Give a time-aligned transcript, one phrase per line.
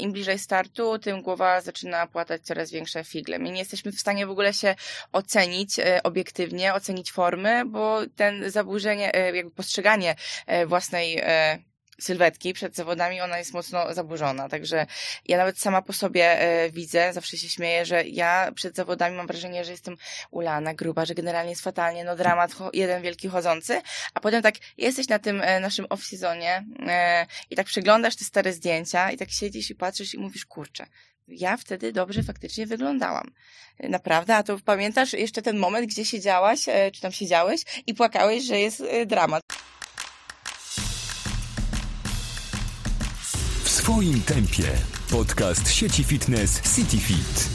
[0.00, 3.38] Im bliżej startu, tym głowa zaczyna płatać coraz większe figle.
[3.38, 4.74] My nie jesteśmy w stanie w ogóle się
[5.12, 11.22] ocenić e, obiektywnie, ocenić formy, bo ten zaburzenie, e, jakby postrzeganie e, własnej
[12.00, 14.48] sylwetki przed zawodami, ona jest mocno zaburzona.
[14.48, 14.86] Także
[15.28, 19.26] ja nawet sama po sobie e, widzę, zawsze się śmieję, że ja przed zawodami mam
[19.26, 19.96] wrażenie, że jestem
[20.30, 23.80] ulana, gruba, że generalnie jest fatalnie, no dramat, jeden wielki chodzący,
[24.14, 28.52] a potem tak jesteś na tym e, naszym off-seasonie e, i tak przeglądasz te stare
[28.52, 30.86] zdjęcia i tak siedzisz i patrzysz i mówisz, kurczę,
[31.28, 33.30] ja wtedy dobrze faktycznie wyglądałam.
[33.80, 38.60] Naprawdę, a to pamiętasz jeszcze ten moment, gdzie siedziałaś, czy tam siedziałeś i płakałeś, że
[38.60, 39.42] jest dramat.
[43.84, 44.64] W swoim tempie.
[45.10, 47.48] Podcast sieci fitness CityFit.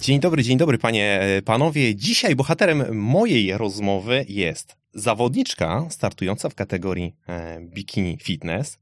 [0.00, 1.94] Dzień dobry, dzień dobry panie, panowie.
[1.94, 8.78] Dzisiaj bohaterem mojej rozmowy jest zawodniczka startująca w kategorii e, bikini fitness,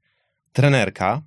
[0.52, 1.22] trenerka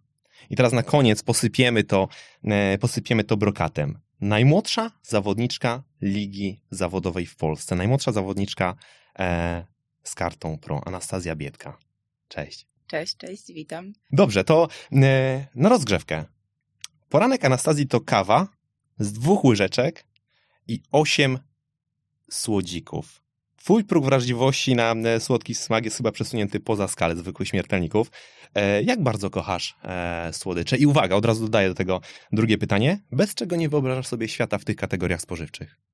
[0.50, 2.08] i teraz na koniec posypiemy to,
[2.44, 4.00] e, posypiemy to brokatem.
[4.22, 8.76] Najmłodsza zawodniczka ligi zawodowej w Polsce, najmłodsza zawodniczka
[9.20, 9.66] e,
[10.04, 11.78] z kartą pro, Anastazja Biedka.
[12.28, 12.69] Cześć.
[12.90, 13.94] Cześć, cześć, witam.
[14.12, 16.26] Dobrze, to e, na rozgrzewkę.
[17.10, 18.48] Poranek Anastazji to kawa
[19.00, 20.06] z dwóch łyżeczek
[20.68, 21.40] i osiem
[22.32, 23.22] słodzików.
[23.56, 28.12] Twój próg wrażliwości na e, słodki smak jest chyba przesunięty poza skalę zwykłych śmiertelników.
[28.56, 29.78] E, jak bardzo kochasz
[30.32, 30.78] słodycze?
[30.78, 32.02] I uwaga, od razu dodaję do tego
[32.32, 33.00] drugie pytanie.
[33.12, 35.89] Bez czego nie wyobrażasz sobie świata w tych kategoriach spożywczych?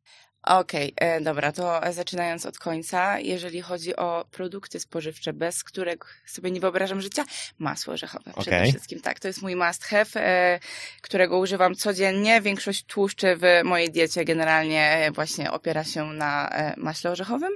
[0.45, 6.51] Okej, e, dobra, to zaczynając od końca, jeżeli chodzi o produkty spożywcze, bez których sobie
[6.51, 7.25] nie wyobrażam życia,
[7.59, 8.71] masło orzechowe przede Okej.
[8.71, 9.01] wszystkim.
[9.01, 10.59] Tak, to jest mój must have, e,
[11.01, 12.41] którego używam codziennie.
[12.41, 17.51] Większość tłuszczy w mojej diecie generalnie e, właśnie opiera się na maśle orzechowym.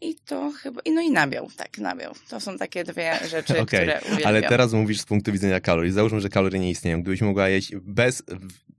[0.00, 2.14] I to chyba, i no i nabiał, tak, nabiał.
[2.28, 4.28] To są takie dwie rzeczy, Okej, które uwielbiam.
[4.28, 5.92] Ale teraz mówisz z punktu widzenia kalorii.
[5.92, 7.02] Załóżmy, że kalorie nie istnieją.
[7.02, 8.22] Gdybyś mogła jeść bez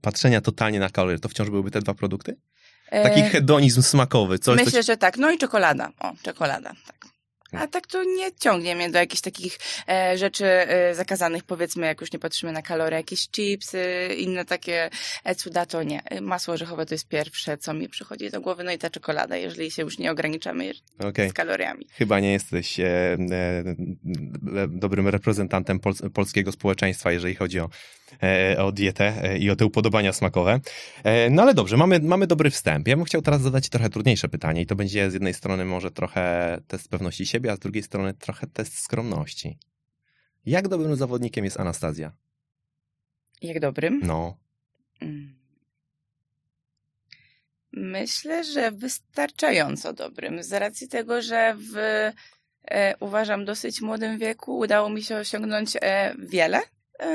[0.00, 2.36] patrzenia totalnie na kalorie, to wciąż byłyby te dwa produkty?
[2.90, 4.86] Taki E, hedonizm smakowy, coś, Myślę, coś...
[4.86, 5.16] że tak.
[5.16, 5.90] No i czekolada.
[6.00, 7.09] O, czekolada, tak.
[7.52, 12.00] A tak to nie ciągnie mnie do jakichś takich e, rzeczy e, zakazanych, powiedzmy, jak
[12.00, 14.90] już nie patrzymy na kalorie, jakieś chipsy, inne takie
[15.24, 16.04] e, cuda, to nie.
[16.04, 19.36] E, Masło orzechowe to jest pierwsze, co mi przychodzi do głowy, no i ta czekolada,
[19.36, 21.30] jeżeli się już nie ograniczamy Okej.
[21.30, 21.86] z kaloriami.
[21.92, 23.18] Chyba nie jesteś e, e,
[24.68, 27.68] dobrym reprezentantem pols polskiego społeczeństwa, jeżeli chodzi o,
[28.22, 30.60] e, o dietę i o te upodobania smakowe.
[31.30, 32.88] No ale dobrze, mamy, mamy dobry wstęp.
[32.88, 35.90] Ja bym chciał teraz zadać trochę trudniejsze pytanie i to będzie z jednej strony może
[35.90, 39.58] trochę test pewności siebie, a z drugiej strony trochę test skromności.
[40.46, 42.12] Jak dobrym zawodnikiem jest Anastazja?
[43.42, 44.00] Jak dobrym?
[44.04, 44.36] No,
[45.00, 45.40] Mm.
[47.72, 51.76] Myślę, że wystarczająco dobrym, z racji tego, że w
[52.64, 56.60] e, uważam dosyć młodym wieku udało mi się osiągnąć e, wiele.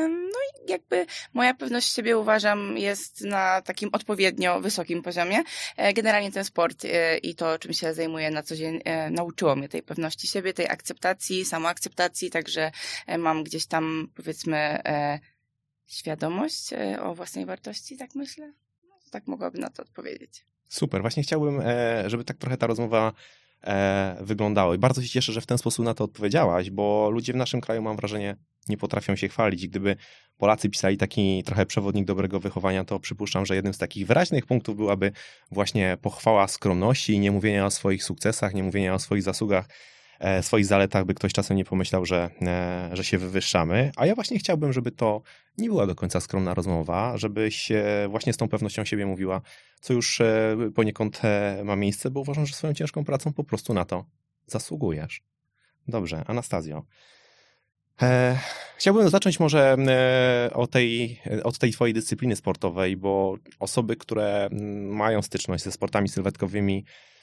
[0.09, 5.43] No i jakby moja pewność siebie uważam jest na takim odpowiednio wysokim poziomie.
[5.77, 9.55] E, Generalnie ten sport e, i to, czym się zajmuję na co dzień, e, nauczyło
[9.55, 12.71] mnie tej pewności siebie, tej akceptacji, samoakceptacji, także
[13.17, 14.81] mam gdzieś tam powiedzmy
[15.87, 16.69] świadomość
[17.01, 18.53] o własnej wartości, tak myślę.
[18.89, 20.45] No, tak mogłabym na to odpowiedzieć.
[20.69, 21.01] super.
[21.01, 21.61] Właśnie chciałbym,
[22.05, 23.13] żeby tak trochę ta rozmowa
[23.65, 24.75] e, wyglądała.
[24.75, 27.61] I bardzo się cieszę, że w ten sposób na to odpowiedziałaś, bo ludzie w naszym
[27.61, 28.35] kraju, mam wrażenie,
[28.69, 29.67] nie potrafią się chwalić.
[29.67, 29.95] Gdyby
[30.37, 34.75] Polacy pisali taki trochę przewodnik dobrego wychowania, to przypuszczam, że jednym z takich wyraźnych punktów
[34.75, 35.11] byłaby
[35.51, 39.67] właśnie pochwała skromności i nie mówienia o swoich sukcesach, nie mówienia o swoich zasługach,
[40.41, 43.91] swoich zaletach, by ktoś czasem nie pomyślał, że, e, że się wywyższamy.
[43.95, 45.21] A ja właśnie chciałbym, żeby to
[45.57, 49.41] nie była do końca skromna rozmowa, żebyś e, właśnie z tą pewnością siebie mówiła,
[49.81, 53.73] co już e, poniekąd e, ma miejsce, bo uważam, że swoją ciężką pracą po prostu
[53.73, 54.05] na to
[54.47, 55.21] zasługujesz.
[55.87, 56.83] Dobrze, Anastazjo.
[58.01, 58.39] E,
[58.77, 64.49] chciałbym zacząć może e, o tej, od tej twojej dyscypliny sportowej, bo osoby, które
[64.81, 67.14] mają styczność ze sportami sylwetkowymi, e,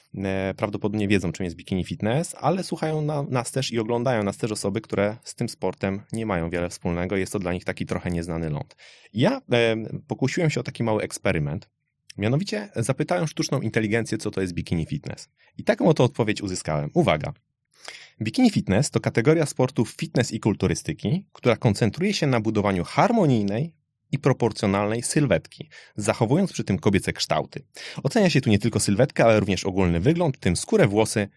[0.57, 4.51] prawdopodobnie wiedzą, czym jest bikini fitness, ale słuchają na, nas też i oglądają nas też
[4.51, 7.17] osoby, które z tym sportem nie mają wiele wspólnego.
[7.17, 8.75] Jest to dla nich taki trochę nieznany ląd.
[9.13, 9.75] Ja e,
[10.07, 11.69] pokusiłem się o taki mały eksperyment.
[12.17, 15.29] Mianowicie zapytałem sztuczną inteligencję, co to jest bikini fitness.
[15.57, 16.89] I taką oto odpowiedź uzyskałem.
[16.93, 17.33] Uwaga.
[18.21, 23.73] Bikini fitness to kategoria sportów fitness i kulturystyki, która koncentruje się na budowaniu harmonijnej
[24.13, 27.63] i proporcjonalnej sylwetki, zachowując przy tym kobiece kształty.
[28.03, 31.27] Ocenia się tu nie tylko sylwetkę, ale również ogólny wygląd, w tym skórę, włosy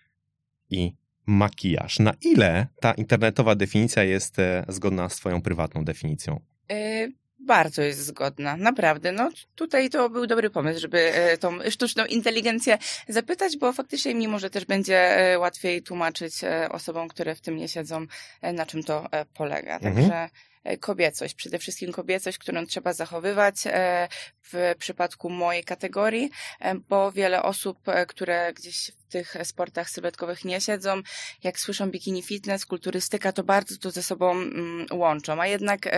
[0.71, 0.93] i
[1.27, 1.99] makijaż.
[1.99, 6.41] Na ile ta internetowa definicja jest e, zgodna z twoją prywatną definicją?
[6.71, 7.09] E,
[7.39, 9.13] Bardzo jest zgodna, naprawdę.
[9.13, 12.79] No tutaj to był dobry pomysł, żeby e, tą sztuczną inteligencję
[13.09, 16.35] zapytać, bo faktycznie mimo, że też będzie łatwiej tłumaczyć
[16.71, 18.07] osobom, które w tym nie siedzą,
[18.43, 19.75] na czym to polega.
[19.75, 19.95] Mhm.
[19.95, 20.31] Także e,
[20.81, 24.09] kobiecość, przede wszystkim kobiecość, którą trzeba zachowywać e,
[24.53, 26.31] w przypadku mojej kategorii,
[26.61, 27.79] e, bo wiele osób,
[28.09, 31.03] które gdzieś w tych sportach sylwetkowych nie siedzą,
[31.43, 35.89] jak słyszą bikini fitness, kulturystyka, to bardzo to ze sobą mm, łączą, a jednak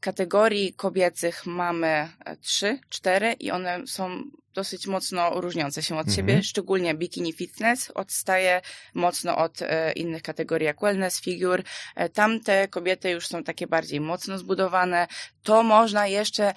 [0.00, 2.08] kategorii kobiecych mamy
[2.40, 4.22] trzy, cztery i one są
[4.54, 6.16] dosyć mocno różniące się od mhm.
[6.16, 8.60] siebie, szczególnie bikini fitness odstaje
[8.94, 11.62] mocno od e, innych kategorii jak wellness, figure.
[11.96, 15.06] E, tamte kobiety już są takie bardziej mocno zbudowane.
[15.42, 16.54] To można jeszcze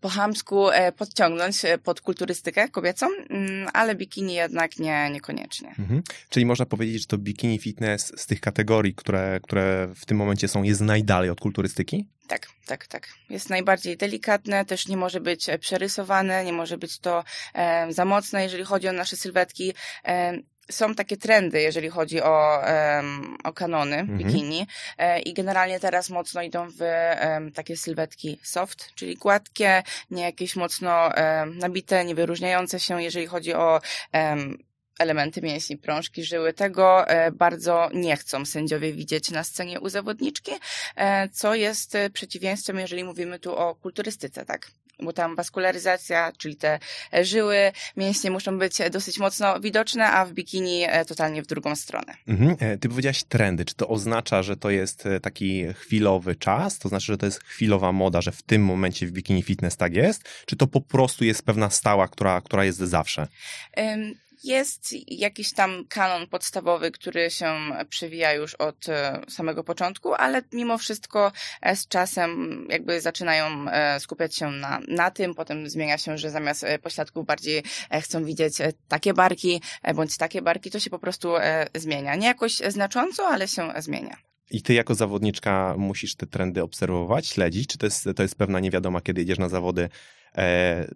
[0.00, 5.68] po chamsku e, podciągnąć e, pod kulturystykę kobiecą, mm, ale bikini jednak nie, niekoniecznie.
[5.68, 6.02] Mhm.
[6.28, 10.48] Czyli można powiedzieć, że to bikini fitness z tych kategorii, które, które w tym momencie
[10.48, 12.06] są, jest najdalej od kulturystyki?
[12.26, 13.08] Tak, tak, tak.
[13.30, 17.24] Jest najbardziej delikatne, też nie może być przerysowane, nie może być to
[17.54, 19.74] e, za mocne, jeżeli chodzi o nasze sylwetki.
[20.04, 20.38] E,
[20.70, 22.62] są takie trendy, jeżeli chodzi o,
[22.96, 24.18] um, o kanony mhm.
[24.18, 24.66] bikini
[24.98, 30.56] e, i generalnie teraz mocno idą w um, takie sylwetki soft, czyli gładkie, nie jakieś
[30.56, 33.80] mocno um, nabite, nie wyróżniające się, jeżeli chodzi o
[34.98, 36.52] elementy mięśni, prążki, żyły.
[36.52, 40.52] Tego e, bardzo nie chcą sędziowie widzieć na scenie u zawodniczki,
[40.96, 44.70] e, co jest e, przeciwieństwem, jeżeli mówimy tu o kulturystyce, tak?
[45.02, 46.78] Bo tam waskularyzacja, czyli te
[47.22, 52.14] żyły, mięśnie muszą być dosyć mocno widoczne, a w bikini totalnie w drugą stronę.
[52.28, 52.78] Mhm.
[52.78, 53.64] Ty powiedziałaś trendy.
[53.64, 56.78] Czy to oznacza, że to jest taki chwilowy czas?
[56.78, 59.94] To znaczy, że to jest chwilowa moda, że w tym momencie w bikini fitness tak
[59.94, 60.28] jest?
[60.46, 63.26] Czy to po prostu jest pewna stała, która, która jest zawsze?
[63.76, 64.14] Um,
[64.44, 67.54] jest jakiś tam kanon podstawowy, który się
[67.88, 71.32] przewija już od e, samego początku, ale mimo wszystko
[71.62, 76.30] e, z czasem jakby zaczynają e, skupiać się na, na tym, potem zmienia się, że
[76.30, 77.62] zamiast pośladków bardziej
[78.02, 78.54] chcą widzieć
[78.88, 79.60] takie barki,
[79.94, 81.32] bądź takie barki, to się po prostu
[81.74, 82.14] zmienia.
[82.14, 84.16] Nie jakoś znacząco, ale się zmienia.
[84.50, 87.68] I ty jako zawodniczka musisz te trendy obserwować, śledzić?
[87.68, 89.88] Czy to jest, to jest pewna niewiadoma, kiedy jedziesz na zawody,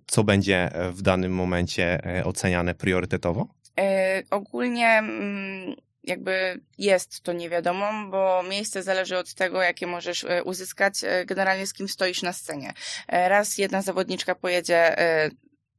[0.07, 3.49] co będzie w danym momencie e, oceniane priorytetowo?
[3.81, 10.95] E, ogólnie mm, jakby jest to niewiadomą, bo miejsce zależy od tego, jakie możesz uzyskać,
[11.27, 12.73] generalnie z kim stoisz na scenie.
[13.09, 14.97] Raz jedna zawodniczka pojedzie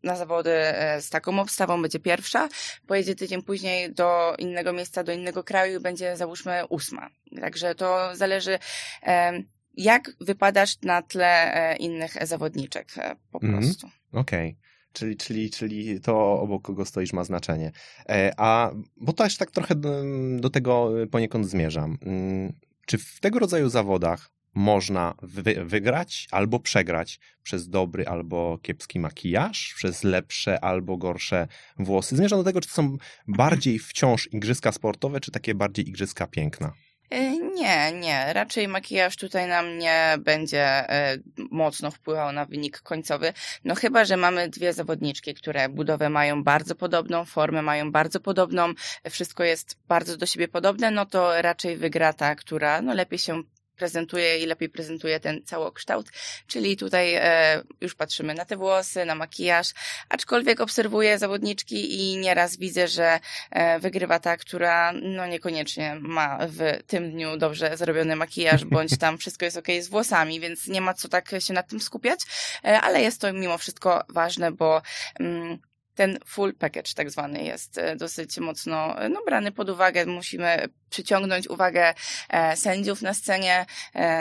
[0.04, 0.52] na zawody
[1.02, 2.50] z taką obstawą, będzie pierwsza,
[2.88, 7.10] pojedzie tydzień później do innego miejsca, do innego kraju i będzie załóżmy ósma.
[7.42, 8.60] Także to zależy
[9.77, 13.63] jak wypadasz na tle e, innych zawodniczek e, po mhm.
[13.63, 13.88] prostu.
[13.88, 14.50] Mm, Okej.
[14.50, 14.69] Okay.
[14.94, 17.71] Czyli, czyli, czyli to obok kogo stoisz ma znaczenie.
[18.10, 20.04] E, a, bo też tak trochę do,
[20.39, 21.98] do tego poniekąd zmierzam.
[22.01, 22.54] Mm,
[22.86, 29.74] czy w tego rodzaju zawodach można wy, wygrać albo przegrać przez dobry albo kiepski makijaż,
[29.75, 31.48] przez lepsze albo gorsze
[31.80, 32.15] włosy?
[32.15, 36.74] Zmierzam do tego, czy to są bardziej wciąż igrzyska sportowe, czy takie bardziej igrzyska piękna?
[37.10, 38.34] E, nie, nie.
[38.34, 41.18] Raczej makijaż tutaj nam nie będzie e,
[41.52, 43.34] mocno wpływał na wynik końcowy.
[43.64, 48.74] No chyba, że mamy dwie zawodniczki, które budowę mają bardzo podobną, formę mają bardzo podobną,
[49.10, 53.44] wszystko jest bardzo do siebie podobne, no to raczej wygra ta, która no lepiej się
[53.80, 56.12] prezentuje i lepiej prezentuje ten całokształt.
[56.48, 59.68] Czyli tutaj e, już patrzymy na te włosy, na makijaż,
[60.10, 63.20] aczkolwiek obserwuję zawodniczki i nieraz widzę, że
[63.52, 69.18] e, wygrywa ta, która no niekoniecznie ma w tym dniu dobrze zrobiony makijaż, bądź tam
[69.22, 72.20] wszystko jest ok z włosami, więc nie ma co tak się nad tym skupiać,
[72.63, 74.82] e, ale jest to mimo wszystko ważne, bo
[75.20, 75.60] mm,
[76.00, 80.06] ten full package tak zwany jest e, dosyć mocno e, no, brany pod uwagę.
[80.06, 81.94] Musimy przyciągnąć uwagę
[82.29, 83.65] e, sędziów na scenie,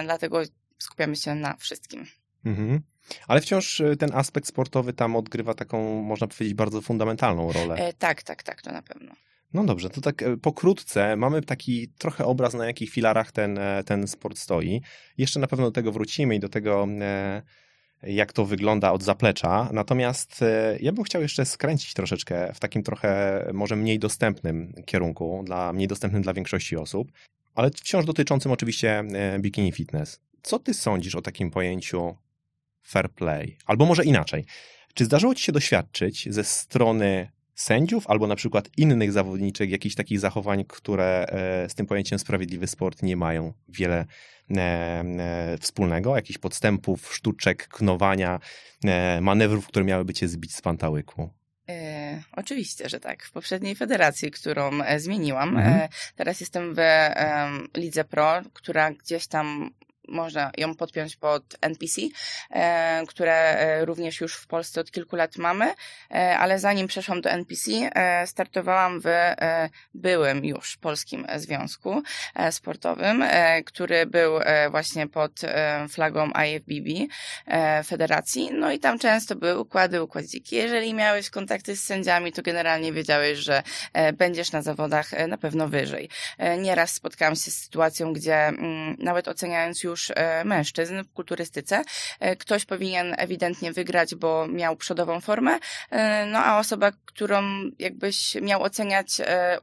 [0.05, 0.43] dlatego
[0.79, 2.07] skupiamy się na wszystkim.
[2.45, 2.81] Mhm.
[3.29, 7.75] Ale wciąż ten aspekt sportowy tam odgrywa taką, można powiedzieć, bardzo fundamentalną rolę.
[7.75, 9.13] E, tak, tak, tak, to na pewno.
[9.53, 14.39] No dobrze, to tak pokrótce mamy taki trochę obraz, na jakich filarach ten, ten sport
[14.39, 14.83] stoi.
[15.19, 16.87] Jeszcze na pewno do tego wrócimy i do tego,
[18.03, 19.69] jak to wygląda od zaplecza.
[19.73, 25.43] Natomiast e, ja bym chciał jeszcze skręcić troszeczkę w takim trochę może mniej dostępnym kierunku,
[25.47, 27.13] dla, mniej dostępnym dla większości osób,
[27.55, 30.21] ale wciąż dotyczącym oczywiście e, bikini fitness.
[30.43, 32.17] Co ty sądzisz o takim pojęciu
[32.83, 33.57] fair play?
[33.67, 34.45] Albo może inaczej.
[34.95, 40.21] Czy zdarzyło ci się doświadczyć ze strony sędziów albo na przykład innych zawodniczek jakichś takich
[40.21, 44.07] zachowań, które e, z tym pojęciem sprawiedliwy sport nie mają wiele
[44.51, 48.41] e, e, wspólnego, jakichś podstępów, sztuczek, knowania,
[49.21, 51.31] manewrów, które miałyby cię zbić z pantałyku?
[51.69, 53.25] E, oczywiście, że tak.
[53.25, 55.75] W poprzedniej federacji, którą e, zmieniłam, mhm.
[55.75, 56.79] e, teraz jestem w
[57.77, 59.71] Lidze Pro, która gdzieś tam
[60.09, 62.03] można ją podpiąć pod NPC,
[62.51, 65.75] e, które e, również już w Polsce od kilku lat mamy,
[66.11, 67.71] e, ale zanim przeszłam do NPC,
[68.27, 69.07] startowałam w
[69.95, 72.03] byłym już polskim związku
[72.51, 73.25] sportowym,
[73.65, 74.33] który był
[74.71, 75.41] właśnie pod
[75.89, 77.13] flagą IFBB
[77.85, 80.57] Federacji, no i tam często były układy, układziki.
[80.57, 83.63] Jeżeli miałeś kontakty z sędziami, to generalnie wiedziałeś, że
[84.19, 86.09] będziesz na zawodach na pewno wyżej.
[86.59, 91.83] Nieraz spotkałam się z sytuacją, gdzie mm, nawet oceniając już e, mężczyzn w kulturystyce,
[92.21, 95.59] e, ktoś powinien ewidentnie wygrać, bo miał przodową formę,
[95.91, 97.43] e, no a osoba, którą
[97.79, 99.09] jakbyś miał oceniać,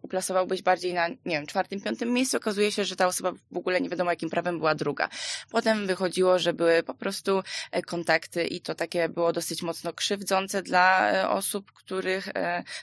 [0.01, 3.82] uplasowałbyś bardziej na, nie wiem, czwartym, piątym miejscu, okazuje się, że ta osoba w ogóle
[3.82, 5.10] nie wiadomo jakim prawem była druga.
[5.51, 7.44] Potem wychodziło, że były po prostu
[7.86, 12.27] kontakty i to takie było dosyć mocno krzywdzące dla osób, których,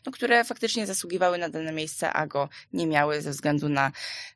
[0.06, 3.92] no, które faktycznie zasługiwały na dane miejsce, a go nie miały ze względu na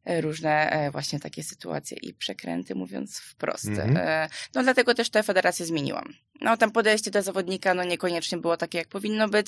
[0.06, 3.68] różne właśnie takie sytuacje i przekręty, mówiąc wprost.
[3.68, 3.96] Mhm.
[3.96, 6.12] E, No dlatego też tę federację zmieniłam.
[6.40, 9.46] No tam podejście do zawodnika no niekoniecznie było takie, jak powinno być.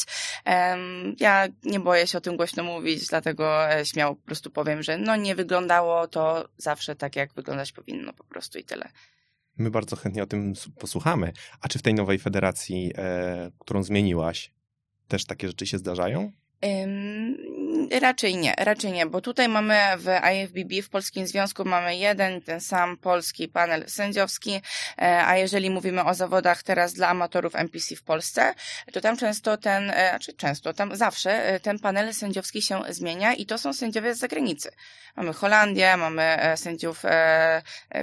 [1.20, 4.98] Ja nie boję się o tym głośno mówić, dlatego e, śmiało po prostu powiem, że
[4.98, 8.88] no nie wyglądało to zawsze tak, jak wyglądać powinno po prostu i tyle.
[9.56, 11.32] My bardzo chętnie o tym posłuchamy.
[11.60, 14.52] A czy w tej nowej federacji, e, którą zmieniłaś,
[15.08, 16.32] też takie rzeczy się zdarzają?
[17.90, 22.60] Raczej nie, raczej nie, bo tutaj mamy w IFBB, w Polskim Związku mamy jeden, ten
[22.60, 24.60] sam polski panel sędziowski,
[24.98, 28.54] e, a jeżeli mówimy o zawodach teraz dla amatorów NPC w Polsce,
[28.92, 33.34] to tam często ten, e, znaczy często, tam zawsze e, ten panel sędziowski się zmienia
[33.34, 34.70] i to są sędziowie z zagranicy.
[35.16, 37.02] Mamy Holandię, mamy sędziów,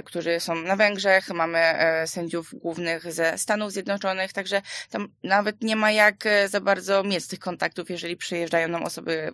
[0.04, 1.58] którzy są na Węgrzech, mamy
[2.06, 7.38] sędziów głównych ze Stanów Zjednoczonych, także tam nawet nie ma jak za bardzo mieć tych
[7.38, 9.32] kontaktów, jeżeli przyjeżdżają nam osoby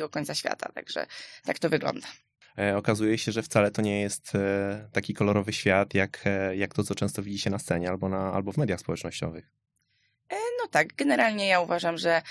[0.00, 1.06] końca świata, także
[1.44, 2.08] tak to wygląda.
[2.58, 6.74] E, okazuje się, że wcale to nie jest e, taki kolorowy świat, jak, e, jak
[6.74, 9.50] to, co często widzi się na scenie albo, na, albo w mediach społecznościowych.
[10.60, 12.22] No tak, generalnie ja uważam, że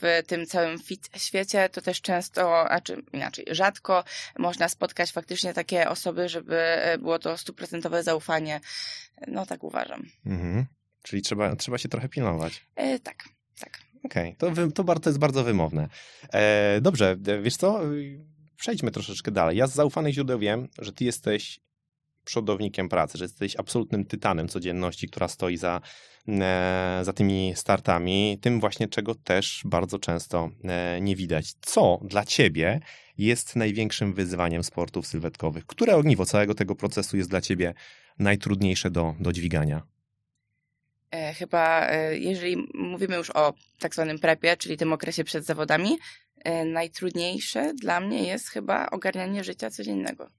[0.00, 4.04] w tym całym fit świecie to też często, a czy inaczej, rzadko
[4.38, 6.62] można spotkać faktycznie takie osoby, żeby
[6.98, 8.60] było to stuprocentowe zaufanie.
[9.26, 10.06] No tak uważam.
[10.26, 10.66] Mhm.
[11.02, 12.66] Czyli trzeba, trzeba się trochę pilnować.
[12.76, 13.24] E, tak,
[13.60, 13.91] tak.
[14.04, 15.88] Okej, to, wy- to, bar- to jest bardzo wymowne.
[16.32, 17.92] E, dobrze, e, wiesz co?
[17.94, 19.56] Y, Przejdźmy troszeczkę dalej.
[19.56, 21.60] Ja z zaufanych źródeł wiem, że ty jesteś
[22.24, 25.80] przodownikiem pracy, że jesteś absolutnym tytanem codzienności, która stoi za,
[26.28, 31.52] e, za tymi startami, tym właśnie, czego też bardzo często e, nie widać.
[31.60, 32.80] Co dla ciebie
[33.18, 35.66] jest największym wyzwaniem sportów sylwetkowych?
[35.66, 37.74] Które ogniwo całego tego procesu jest dla ciebie
[38.18, 39.82] najtrudniejsze do, do dźwigania?
[41.12, 45.98] E, Chyba, e, jeżeli mówimy już o tak zwanym prepie, czyli tym okresie przed zawodami,
[46.44, 50.30] e, najtrudniejsze dla mnie jest chyba ogarnianie życia codziennego.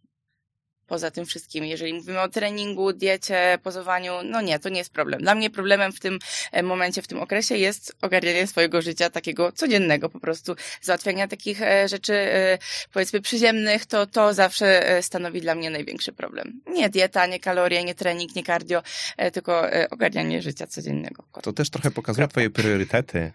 [0.88, 5.22] Poza tym wszystkim, jeżeli mówimy o treningu, diecie, pozowaniu, no nie, to nie jest problem.
[5.22, 6.20] Dla mnie problemem w tym
[6.52, 11.62] e, momencie, w tym okresie jest ogarnianie swojego życia takiego codziennego, po prostu załatwiania takich
[11.62, 12.58] e, rzeczy, e,
[12.94, 16.62] powiedzmy przyziemnych, to to zawsze stanowi dla mnie największy problem.
[16.68, 18.84] Nie dieta, nie kalorie, nie trening, nie cardio,
[19.18, 21.24] e, tylko ogarnianie życia codziennego.
[21.42, 23.32] To też trochę pokazuje twoje priorytety.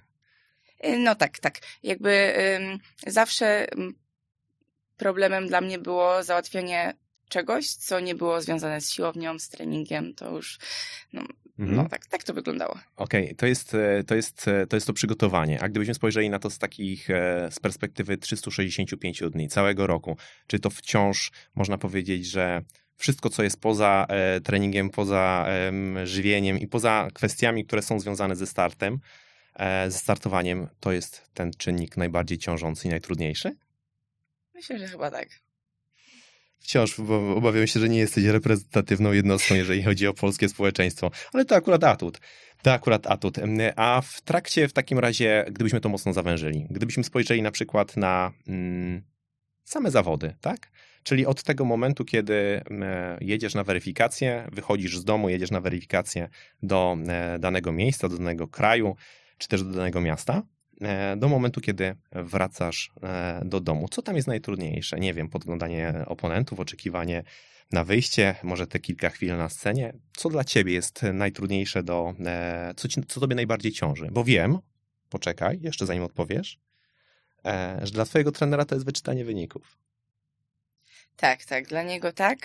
[0.99, 1.59] No tak, tak.
[1.83, 3.67] Jakby ym, zawsze
[4.97, 6.95] problemem dla mnie było załatwienie
[7.28, 10.58] czegoś, co nie było związane z siłownią, z treningiem, to już,
[11.12, 11.23] no,
[11.58, 11.76] Mhm.
[11.76, 12.78] no tak, tak to wyglądało.
[12.97, 15.61] Okej, to, jest, e, to, jest, e, to jest to przygotowanie.
[15.62, 20.16] A gdybyśmy spojrzeli na to z takich, e, z perspektywy 365 dni, całego roku,
[20.47, 22.62] czy to wciąż można powiedzieć, że
[22.97, 24.06] wszystko, co jest poza
[24.44, 28.99] treningiem, poza em, żywieniem i poza kwestiami, które są związane ze startem,
[29.88, 33.56] ze startowaniem, to jest ten czynnik najbardziej ciążący i najtrudniejszy?
[34.54, 35.28] Myślę, że chyba tak.
[36.60, 37.00] Wciąż
[37.36, 41.84] obawiam się, że nie jesteś reprezentatywną jednostką, jeżeli chodzi o polskie społeczeństwo, ale to akurat
[41.84, 42.20] atut.
[42.62, 43.36] To akurat atut.
[43.76, 48.32] A w trakcie, w takim razie, gdybyśmy to mocno zawężyli, gdybyśmy spojrzeli na przykład na
[48.48, 49.02] mm,
[49.64, 50.70] same zawody, tak?
[51.02, 56.28] Czyli od tego momentu, kiedy mm, jedziesz na weryfikację, wychodzisz z domu, jedziesz na weryfikację
[56.62, 58.96] do e, danego miejsca, do danego kraju,
[59.38, 60.42] czy też do danego miasta,
[61.16, 63.88] do momentu, kiedy wracasz e, do domu.
[63.88, 65.00] Co tam jest najtrudniejsze?
[65.00, 67.23] Nie wiem, podglądanie oponentów, oczekiwanie
[67.73, 69.92] na wyjście, może te kilka chwil na scenie.
[70.16, 74.08] Co dla ciebie jest najtrudniejsze do, e, co, ci, co tobie najbardziej ciąży?
[74.12, 74.58] Bo wiem,
[75.08, 76.58] poczekaj, jeszcze zanim odpowiesz,
[77.44, 79.78] e, że dla twojego trenera to jest wyczytanie wyników.
[81.16, 82.38] Tak, tak, dla niego tak.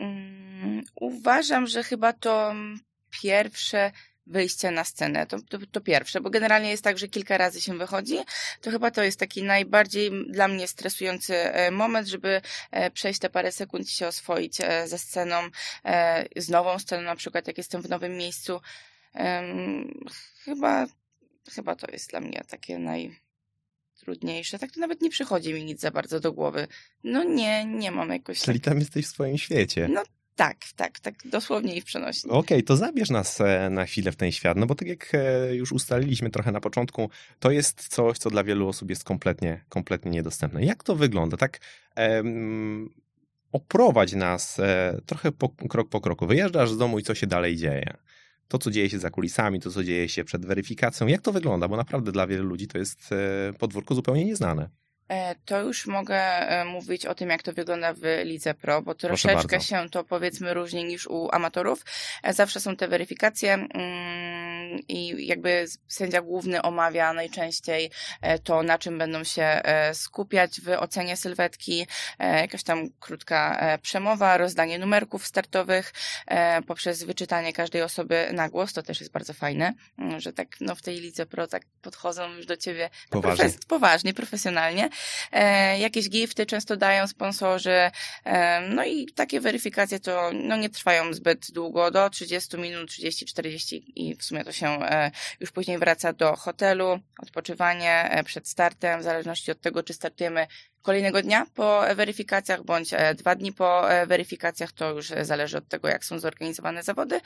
[0.00, 2.80] Ym, uważam, że chyba to mm,
[3.10, 3.92] pierwsze
[4.26, 5.26] wyjście na scenę.
[5.26, 8.18] To, to, to pierwsze, bo generalnie jest tak, że kilka razy się wychodzi.
[8.60, 12.40] To chyba to jest taki najbardziej dla mnie stresujący e, moment, żeby
[12.70, 15.36] e, przejść te parę sekund i się oswoić e, ze sceną,
[16.36, 18.60] z nową sceną, na przykład jak jestem w nowym miejscu.
[20.44, 20.86] Chyba,
[21.54, 24.58] chyba to jest dla mnie takie najtrudniejsze.
[24.58, 26.68] Tak to nawet nie przychodzi mi nic za bardzo do głowy.
[27.04, 28.40] No nie, nie mam jakoś...
[28.40, 28.72] Czyli tak...
[28.72, 29.88] tam jesteś w swoim świecie.
[29.88, 30.02] No
[30.36, 32.30] tak, tak, tak dosłownie i w przenośni.
[32.30, 35.12] Okej, okay, to zabierz nas e, na chwilę w ten świat, no bo tak jak
[35.14, 39.64] e, już ustaliliśmy trochę na początku, to jest coś, co dla wielu osób jest kompletnie,
[39.68, 40.64] kompletnie niedostępne.
[40.64, 41.36] Jak to wygląda?
[41.36, 41.60] Tak
[41.96, 42.94] um,
[43.52, 46.26] oprowadź nas e, trochę po, krok po kroku.
[46.26, 47.96] Wyjeżdżasz z domu i co się dalej dzieje?
[48.48, 51.06] To, co dzieje się za kulisami, to, co dzieje się przed weryfikacją.
[51.06, 51.68] Jak to wygląda?
[51.68, 53.10] Bo naprawdę dla wielu ludzi to jest
[53.58, 54.68] podwórko zupełnie nieznane.
[55.08, 58.94] E, to już mogę e, mówić o tym, jak to wygląda w Lidze Pro, bo
[58.94, 61.84] troszeczkę się to powiedzmy różni niż u amatorów.
[62.22, 67.90] E, zawsze są te weryfikacje mm, i jakby sędzia główny omawia najczęściej
[68.44, 69.60] to, na czym będą się
[69.92, 71.86] skupiać w ocenie sylwetki,
[72.18, 75.92] jakaś tam krótka przemowa, rozdanie numerków startowych
[76.66, 80.74] poprzez wyczytanie każdej osoby na głos, to też jest bardzo fajne, mm, że tak no
[80.74, 84.88] w tej Lidze Pro tak podchodzą już do ciebie poważnie, profes poważnie profesjonalnie.
[85.32, 87.90] E, jakieś gifty często dają sponsorzy,
[88.24, 93.82] e, no i takie weryfikacje to no, nie trwają zbyt długo, do 30 minut, 30-40
[93.94, 95.10] i w sumie to się e,
[95.40, 100.46] już później wraca do hotelu, odpoczywanie przed startem, w zależności od tego, czy startujemy
[100.82, 106.04] kolejnego dnia po weryfikacjach, bądź dwa dni po weryfikacjach, to już zależy od tego, jak
[106.04, 107.20] są zorganizowane zawody.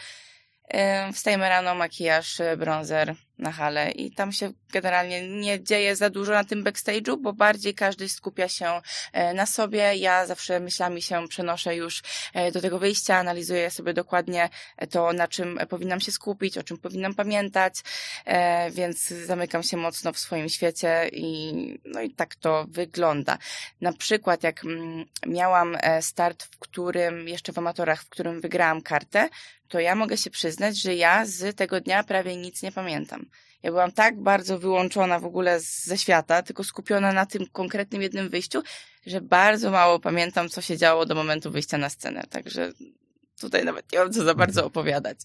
[1.12, 6.44] Wstajemy rano, makijaż, bronzer na halę i tam się generalnie nie dzieje za dużo na
[6.44, 8.80] tym backstage'u, bo bardziej każdy skupia się
[9.12, 9.96] e, na sobie.
[9.96, 12.02] Ja zawsze myślami się przenoszę już
[12.34, 14.48] e, do tego wyjścia, analizuję sobie dokładnie
[14.90, 17.74] to, na czym powinnam się skupić, o czym powinnam pamiętać,
[18.24, 23.38] e, więc zamykam się mocno w swoim świecie i no i tak to wygląda.
[23.80, 29.28] Na przykład jak mm, miałam start, w którym, jeszcze w amatorach, w którym wygrałam kartę,
[29.70, 33.26] to ja mogę się przyznać, że ja z tego dnia prawie nic nie pamiętam.
[33.62, 38.28] Ja byłam tak bardzo wyłączona w ogóle ze świata, tylko skupiona na tym konkretnym jednym
[38.28, 38.62] wyjściu,
[39.06, 42.22] że bardzo mało pamiętam, co się działo do momentu wyjścia na scenę.
[42.30, 42.72] Także
[43.40, 45.18] tutaj nawet nie mam co za bardzo opowiadać.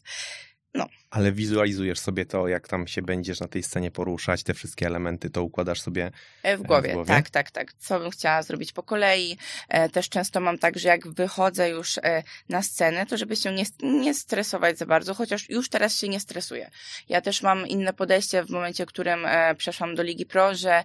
[0.76, 0.88] No.
[1.10, 5.30] Ale wizualizujesz sobie to, jak tam się będziesz na tej scenie poruszać, te wszystkie elementy,
[5.30, 6.12] to układasz sobie
[6.44, 6.90] e, w głowie.
[6.90, 7.08] W głowie?
[7.08, 7.74] Tak, tak, tak.
[7.74, 9.38] Co bym chciała zrobić po kolei.
[9.70, 13.54] E, też często mam tak, że jak wychodzę już e, na scenę, to żeby się
[13.54, 16.70] nie, nie stresować za bardzo, chociaż już teraz się nie stresuję.
[17.10, 20.84] Ja też mam inne podejście w momencie, w którym przeszłam do Ligi Pro, że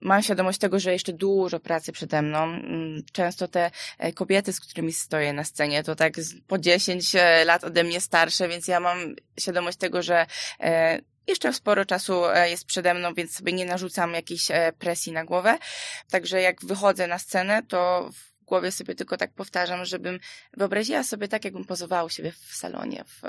[0.00, 2.42] mam świadomość tego, że jeszcze dużo pracy przede mną.
[2.42, 6.14] Mm, często te e, kobiety, z którymi stoję na scenie, to tak
[6.46, 10.26] po 10 e, lat ode mnie starsze, więc ja mam świadomość tego, że
[10.60, 15.58] e, jeszcze sporo czasu jest przede mną, więc sobie nie narzucam jakiejś presji na głowę.
[16.10, 18.10] Także jak wychodzę na scenę, to
[18.46, 20.20] głowie sobie tylko tak powtarzam, żebym
[20.56, 23.22] wyobraziła sobie tak, jakbym pozowała u siebie w salonie, w,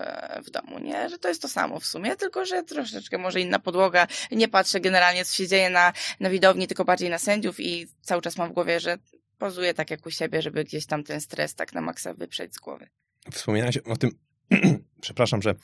[0.45, 1.10] w domu, nie?
[1.10, 4.08] Że to jest to samo w sumie, tylko że troszeczkę może inna podłoga.
[4.32, 8.21] Nie patrzę generalnie, co się dzieje na, na widowni, tylko bardziej na sędziów i cały
[8.21, 8.97] czas mam w głowie, że
[9.38, 12.60] pozuję tak jak u siebie, żeby gdzieś tam ten stres tak na maksa wyprzeć z
[12.60, 12.88] głowy.
[13.32, 14.12] Wspomniałaś o tym,
[15.01, 15.56] przepraszam, że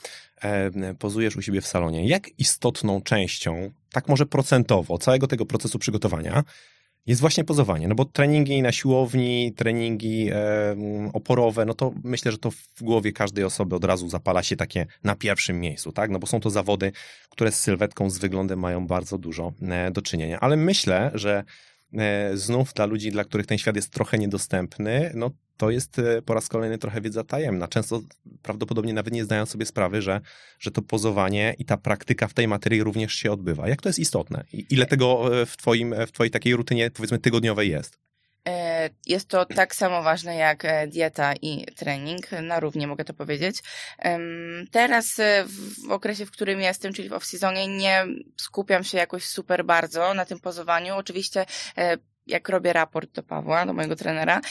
[0.42, 2.08] e, pozujesz u siebie w salonie.
[2.08, 6.44] Jak istotną częścią, tak może procentowo, całego tego procesu przygotowania
[7.06, 7.88] jest właśnie pozowanie.
[7.88, 10.76] No bo treningi na siłowni, treningi e,
[11.14, 14.86] oporowe, no to myślę, że to w głowie każdej osoby od razu zapala się takie
[15.04, 16.12] na pierwszym miejscu, tak?
[16.12, 16.92] No bo są to zawody,
[17.30, 20.40] które z sylwetką, z wyglądem mają bardzo dużo e, do czynienia.
[20.40, 21.44] Ale myślę, że
[22.34, 26.34] znów dla ludzi, dla których ten świat jest trochę niedostępny, no to jest e, po
[26.34, 27.68] raz kolejny trochę wiedza tajemna.
[27.68, 28.02] Często
[28.42, 30.22] prawdopodobnie nawet nie zdają sobie sprawy, że,
[30.60, 33.70] że to pozowanie i ta praktyka w tej materii również się odbywa.
[33.70, 34.44] Jak to jest istotne?
[34.54, 38.03] Ile tego e, w, twoim, w twojej takiej rutynie, powiedzmy, tygodniowej jest?
[38.84, 43.58] E, jest to tak samo ważne jak dieta i trening, na równie mogę to powiedzieć.
[44.72, 45.16] Teraz
[45.88, 48.06] w okresie, w którym jestem, czyli w off-seasonie, nie
[48.42, 50.96] skupiam się jakoś super bardzo na tym pozowaniu.
[50.96, 51.46] Oczywiście
[52.28, 54.42] jak robię raport do Pawła, do mojego trenera,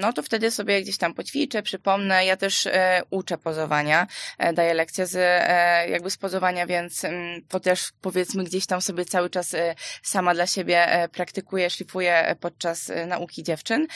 [0.00, 2.24] no to wtedy sobie gdzieś tam poćwiczę, przypomnę.
[2.24, 4.06] Ja też e, uczę pozowania,
[4.38, 7.02] e, daję lekcje z, e, jakby z pozowania, więc
[7.48, 9.56] to też powiedzmy gdzieś tam sobie cały czas
[10.02, 13.86] sama dla siebie praktykuję, szlifuję podczas nauki dziewczyn.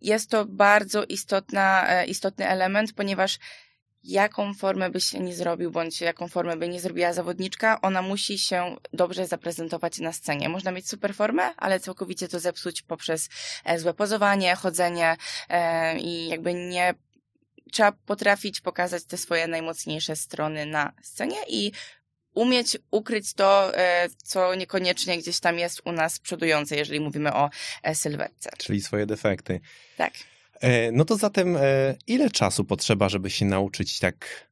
[0.00, 3.38] Jest to bardzo istotna, istotny element, ponieważ
[4.04, 8.76] jaką formę byś nie zrobił, bądź jaką formę by nie zrobiła zawodniczka, ona musi się
[8.92, 10.48] dobrze zaprezentować na scenie.
[10.48, 13.28] Można mieć super formę, ale całkowicie to zepsuć poprzez
[13.64, 15.16] e, złe pozowanie, chodzenie
[15.48, 16.94] e, i jakby nie
[17.72, 21.72] trzeba potrafić pokazać te swoje najmocniejsze strony na scenie i
[22.34, 27.50] umieć ukryć to, e, co niekoniecznie gdzieś tam jest u nas przodujące, jeżeli mówimy o
[27.94, 28.50] sylwetce.
[28.58, 29.60] Czyli swoje defekty.
[29.96, 30.12] Tak.
[30.64, 31.60] E, no to zatem, e,
[32.06, 34.48] ile czasu potrzeba, żeby się nauczyć tak,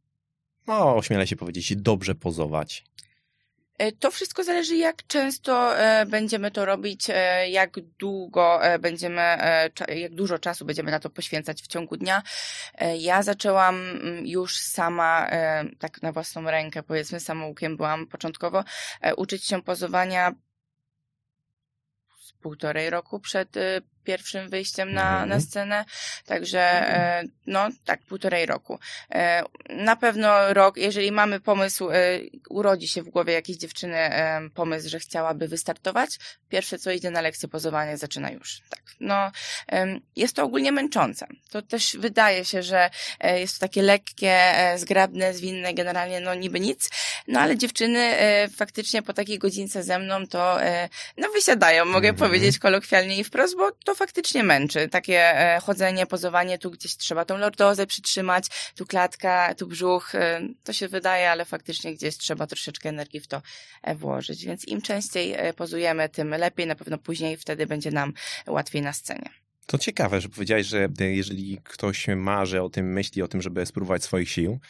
[0.67, 2.85] no, ośmielę się powiedzieć, dobrze pozować?
[3.79, 5.75] E, To wszystko zależy, jak często
[6.07, 7.07] będziemy to robić,
[7.49, 9.39] jak długo będziemy,
[9.89, 12.23] jak dużo czasu będziemy na to poświęcać w ciągu dnia.
[12.99, 15.31] Ja zaczęłam mm, już sama,
[15.79, 18.65] tak na własną rękę, powiedzmy, samoukiem byłam początkowo,
[19.17, 20.33] uczyć się pozowania
[22.43, 25.29] półtorej roku przed e, pierwszym wyjściem na, Mhm.
[25.29, 25.85] na scenę.
[26.27, 28.79] Także, e, no tak, półtorej roku.
[29.11, 31.95] E, Na pewno rok, jeżeli mamy pomysł, e,
[32.51, 34.11] urodzi się w głowie jakiejś dziewczyny
[34.55, 36.11] pomysł, że chciałaby wystartować,
[36.49, 38.61] pierwsze co idzie na lekcję pozowania zaczyna już.
[38.71, 38.83] Tak.
[39.01, 39.31] No,
[40.17, 41.27] jest to ogólnie męczące.
[41.51, 42.91] To też wydaje się, że
[43.25, 44.39] jest to takie lekkie,
[44.77, 46.91] zgrabne, zwinne, generalnie no niby nic,
[47.29, 48.17] no ale dziewczyny
[48.57, 50.59] faktycznie po takiej godzince ze mną to
[51.17, 52.31] no wysiadają, mogę Mhm.
[52.31, 54.89] powiedzieć kolokwialnie i wprost, bo to faktycznie męczy.
[54.89, 60.41] Takie e, chodzenie, pozowanie, tu gdzieś trzeba tą lordozę przytrzymać, tu klatka, tu brzuch, e,
[60.65, 63.43] to się wydaje, ale faktycznie gdzieś trzeba troszeczkę energii w to
[63.83, 64.45] e, włożyć.
[64.45, 68.13] Więc im częściej pozujemy, tym lepiej, na pewno później wtedy będzie nam
[68.47, 69.31] łatwiej na scenie.
[69.67, 74.05] To ciekawe, że powiedziałeś, że jeżeli ktoś marzy o tym, myśli o tym, żeby spróbować
[74.05, 74.61] swoich sił,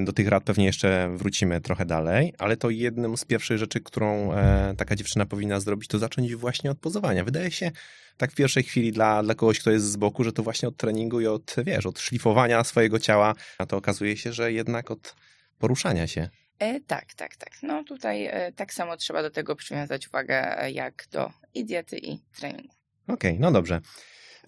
[0.00, 4.32] do tych rad pewnie jeszcze wrócimy trochę dalej, ale to jedną z pierwszych rzeczy, którą
[4.32, 7.24] e, taka dziewczyna powinna zrobić, to zacząć właśnie od pozowania.
[7.24, 7.70] Wydaje się
[8.16, 10.76] tak w pierwszej chwili dla, dla kogoś, kto jest z boku, że to właśnie od
[10.76, 15.14] treningu i od, wiesz, od szlifowania swojego ciała, a to okazuje się, że jednak od
[15.58, 16.28] poruszania się.
[16.58, 17.50] E, tak, tak, tak.
[17.62, 21.98] No tutaj e, tak samo trzeba do tego przywiązać uwagę e, jak do i diety
[21.98, 22.74] i treningu.
[23.08, 23.80] Okej, no dobrze.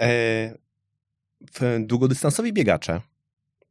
[0.00, 0.54] E,
[1.80, 3.00] długodystansowi biegacze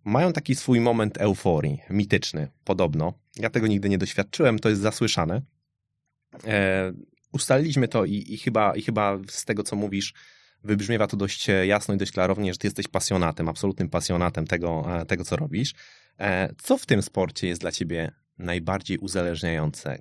[0.06, 3.14] mają taki swój moment euforii, mityczny, podobno.
[3.36, 5.42] Ja tego nigdy nie doświadczyłem, to jest zasłyszane.
[6.48, 6.92] E,
[7.32, 10.14] ustaliliśmy to i, i, chyba, i chyba z tego, co mówisz,
[10.64, 14.86] wybrzmiewa to dość e, jasno i dość klarownie, że ty jesteś pasjonatem, absolutnym pasjonatem tego,
[15.02, 15.74] e, tego co robisz.
[16.20, 20.00] E, co w tym sporcie jest dla ciebie najbardziej uzależniające?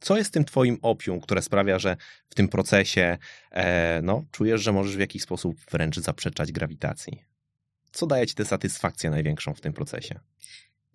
[0.00, 1.96] Co jest tym twoim opium, które sprawia, że
[2.28, 3.18] w tym procesie
[3.50, 7.29] e, no, czujesz, że możesz w jakiś sposób wręcz zaprzeczać grawitacji?
[7.92, 10.20] Co daje ci tę satysfakcję największą w tym procesie?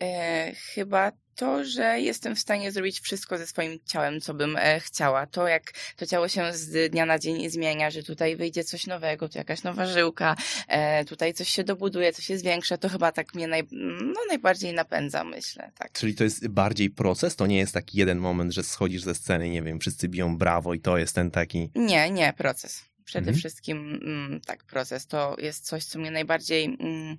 [0.01, 4.79] E, chyba to, że jestem w stanie zrobić wszystko ze swoim ciałem, co bym e,
[4.79, 5.25] chciała.
[5.25, 9.29] To, jak to ciało się z dnia na dzień zmienia, że tutaj wyjdzie coś nowego,
[9.29, 10.35] tu jakaś nowa żyłka,
[10.67, 14.73] e, tutaj coś się dobuduje, coś się zwiększa, to chyba tak mnie naj, no, najbardziej
[14.73, 15.71] napędza, myślę.
[15.77, 15.91] Tak.
[15.91, 19.49] Czyli to jest bardziej proces, to nie jest taki jeden moment, że schodzisz ze sceny,
[19.49, 21.69] nie wiem, wszyscy biją brawo i to jest ten taki...
[21.75, 22.94] Nie, nie, proces.
[23.05, 23.37] Przede Mhm.
[23.37, 27.17] wszystkim mm, tak, proces to jest coś, co mnie najbardziej mm,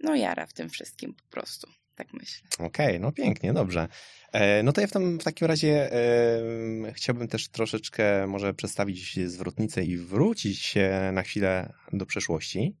[0.00, 1.70] no jara w tym wszystkim po prostu.
[1.94, 2.48] Tak myślę.
[2.58, 3.88] Okej, no pięknie, dobrze.
[4.32, 9.20] E, no to ja w, tym, w takim razie e, chciałbym też troszeczkę może przedstawić
[9.30, 12.76] zwrotnicę i wrócić się na chwilę do przeszłości.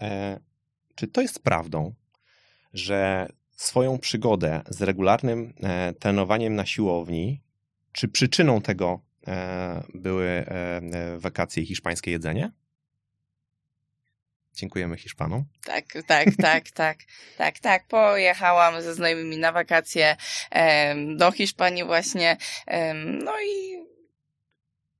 [0.00, 0.40] E,
[0.94, 1.94] czy to jest prawdą,
[2.74, 7.42] że swoją przygodę z regularnym e, trenowaniem na siłowni,
[7.92, 9.00] czy przyczyną tego
[9.94, 12.50] były e, e, wakacje i hiszpańskie jedzenie?
[14.54, 15.44] Dziękujemy Hiszpanom.
[15.64, 16.98] Tak, tak, tak, tak,
[17.38, 17.86] tak, tak.
[17.86, 20.16] Pojechałam ze znajomymi na wakacje
[21.16, 22.36] do Hiszpanii właśnie.
[23.24, 23.75] no i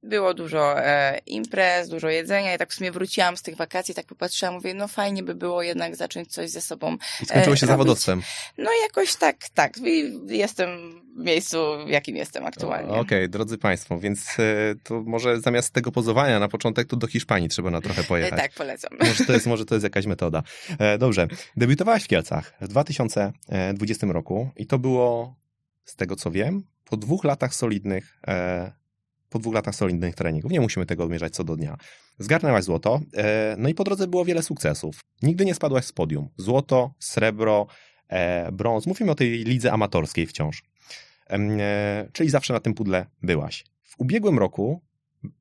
[0.07, 4.07] było dużo e, imprez, dużo jedzenia i tak w sumie wróciłam z tych wakacji, tak
[4.07, 6.97] popatrzyłam, mówię, no fajnie by było jednak zacząć coś ze sobą.
[7.23, 8.23] I skończyło E, się robić- zawodowstwem.
[8.59, 9.79] No jakoś tak, tak.
[9.79, 10.69] I jestem
[11.17, 12.93] w miejscu, w jakim jestem aktualnie.
[12.93, 14.43] Okej, drodzy Państwo, więc e,
[14.83, 18.41] to może zamiast tego pozowania na początek, to do Hiszpanii trzeba na trochę E, pojechać.
[18.41, 18.91] tak, polecam.
[19.01, 20.43] Może to, jest, może to jest jakaś metoda.
[20.79, 25.35] E, dobrze, debiutowałaś w Kielcach w 2020 roku i to było,
[25.85, 28.73] z tego co wiem, po dwóch latach solidnych, e,
[29.37, 30.53] po dwóch latach solidnych treningów.
[30.53, 31.77] Nie musimy tego odmierzać co do dnia.
[32.19, 35.01] Zgarnęłaś złoto, e, no i po drodze było wiele sukcesów.
[35.23, 36.29] Nigdy nie spadłaś z podium.
[36.37, 37.67] Złoto, srebro,
[38.09, 38.87] e, brąz.
[38.87, 40.63] Mówimy o tej lidze amatorskiej wciąż.
[41.31, 43.65] E, czyli zawsze na tym pudle byłaś.
[43.85, 44.83] W ubiegłym roku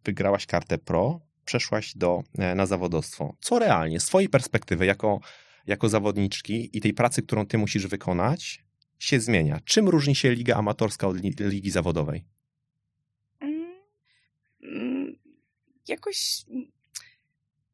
[0.05, 2.23] wygrałaś kartę pro, przeszłaś do,
[2.55, 3.36] na zawodowstwo.
[3.39, 5.19] Co realnie, z twojej perspektywy, jako,
[5.67, 8.65] jako zawodniczki i tej pracy, którą ty musisz wykonać,
[8.99, 9.60] się zmienia?
[9.65, 12.25] Czym różni się liga amatorska od li, ligi zawodowej?
[13.41, 13.65] Mm,
[14.63, 15.15] mm,
[15.89, 16.45] jakoś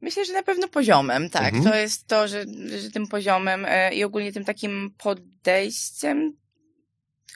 [0.02, 1.54] myślę, że na pewno poziomem, tak.
[1.54, 1.64] Mhm.
[1.64, 2.46] To jest to, że,
[2.82, 6.41] że tym poziomem e, i ogólnie tym takim podejściem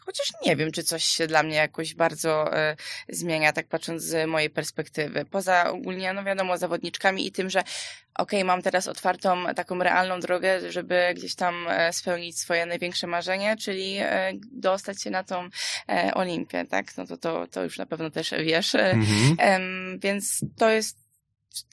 [0.06, 2.76] Chociaż nie wiem, czy coś się dla mnie jakoś bardzo e,
[3.10, 5.26] zmienia, tak patrząc z mojej perspektywy.
[5.26, 10.20] Poza ogólnie, no wiadomo, zawodniczkami i tym, że okej, okay, mam teraz otwartą taką realną
[10.20, 15.50] drogę, żeby gdzieś tam e, spełnić swoje największe marzenie, czyli e, dostać się na tą
[15.90, 16.98] e, Olimpię, tak?
[16.98, 18.76] No to, to, to już na pewno też wiesz.
[18.76, 20.00] Mhm.
[20.00, 20.98] Więc to jest,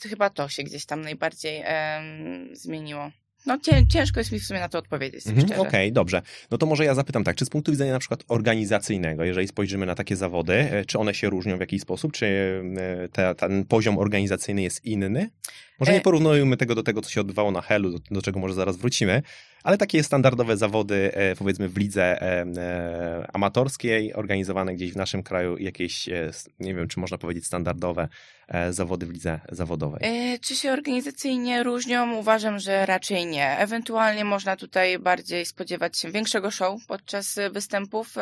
[0.03, 1.65] chyba to się gdzieś tam najbardziej
[2.53, 3.11] zmieniło.
[3.47, 5.27] No ciężko jest mi w sumie na to odpowiedzieć.
[5.27, 6.23] Mhm, Okej, okay, dobrze.
[6.51, 9.87] No to może ja zapytam tak, czy z punktu widzenia na przykład organizacyjnego, jeżeli spojrzymy
[9.87, 12.61] na takie zawody, e, czy one się różnią w jakiś sposób, czy
[13.13, 15.31] te, ten poziom organizacyjny jest inny?
[15.81, 18.41] Może nie e, porównujmy tego do tego, co się odbywało na Helu, do, do czego
[18.41, 19.23] może zaraz wrócimy,
[19.63, 22.47] ale takie standardowe zawody, e, powiedzmy w lidze e,
[23.33, 26.09] amatorskiej, organizowane gdzieś w naszym kraju, jakieś,
[26.61, 28.09] nie wiem, czy można powiedzieć standardowe
[28.71, 30.01] zawody w lidze zawodowej.
[30.41, 32.15] Czy się organizacyjnie różnią?
[32.17, 33.59] Uważam, że raczej nie.
[33.59, 38.15] Ewentualnie można tutaj bardziej spodziewać się większego show podczas występów,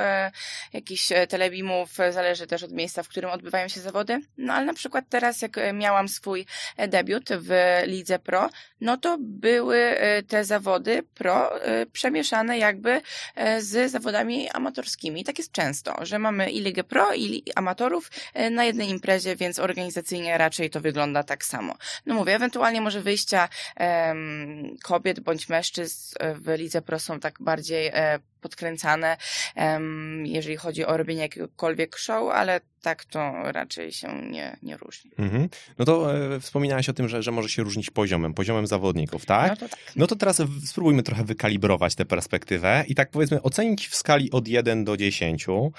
[0.72, 4.20] jakichś telebimów, zależy też od miejsca, w którym odbywają się zawody.
[4.38, 6.46] No ale na przykład teraz, jak miałam swój
[6.88, 7.52] debiut w
[7.86, 8.50] Lidze Pro,
[8.80, 13.00] no to były e, te zawody pro e, przemieszane jakby
[13.34, 15.24] e, z zawodami amatorskimi.
[15.24, 18.10] Tak jest często, że mamy i Ligę Pro, i amatorów
[18.50, 21.74] na jednej imprezie, więc organizacyjnie raczej to wygląda tak samo.
[22.06, 23.48] No mówię, ewentualnie może wyjścia
[24.82, 27.92] kobiet bądź mężczyzn w Lidze Pro są tak bardziej
[28.40, 29.16] podkręcane,
[30.24, 35.10] jeżeli chodzi o robienie jakiegokolwiek show, ale tak to raczej się nie, nie różni.
[35.18, 35.48] Mhm.
[35.78, 39.50] No to e, wspominałaś o tym, że, że może się różnić poziomem, poziomem zawodników, tak?
[39.50, 39.80] No to tak.
[39.96, 44.48] No to teraz spróbujmy trochę wykalibrować tę perspektywę i tak powiedzmy ocenić w skali od
[44.48, 45.70] 1 do 10 E,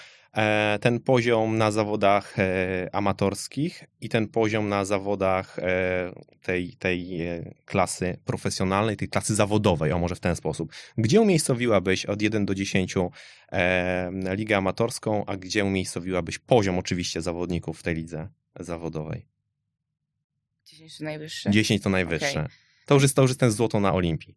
[0.81, 7.19] ten poziom na zawodach e, amatorskich i ten poziom na zawodach e, tej, tej
[7.65, 10.71] klasy profesjonalnej, tej klasy zawodowej, o może w ten sposób.
[10.97, 12.95] Gdzie umiejscowiłabyś od 1 do 10
[14.37, 18.27] ligę amatorską, a gdzie umiejscowiłabyś poziom oczywiście zawodników w tej lidze
[18.59, 19.25] zawodowej?
[20.65, 21.51] 10 to najwyższe.
[21.51, 22.39] 10 to najwyższe.
[22.39, 22.49] Okay.
[22.85, 24.35] To, już jest, to już jest ten złoto na Olimpii.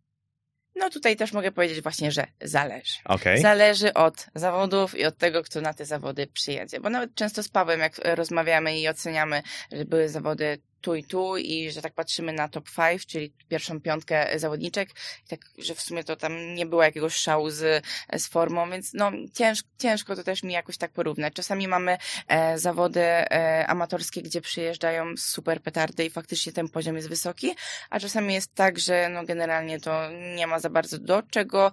[0.77, 2.99] No tutaj też mogę powiedzieć właśnie, że zależy.
[3.05, 3.39] Okay.
[3.39, 6.81] Zależy od zawodów i od tego, kto na te zawody przyjedzie.
[6.81, 11.37] Bo nawet często z Pawłem, jak rozmawiamy i oceniamy, że były zawody tu i tu
[11.37, 14.89] i że tak patrzymy na top 5, czyli pierwszą piątkę zawodniczek
[15.29, 19.13] tak, że w sumie to tam nie było jakiegoś szału z, z formą, więc no
[19.33, 21.33] ciężko, ciężko to też mi jakoś tak porównać.
[21.35, 27.09] Czasami mamy e, zawody e, amatorskie, gdzie przyjeżdżają super petardy i faktycznie ten poziom jest
[27.09, 27.55] wysoki,
[27.91, 31.73] a czasami jest tak, że no generalnie to nie ma za bardzo do czego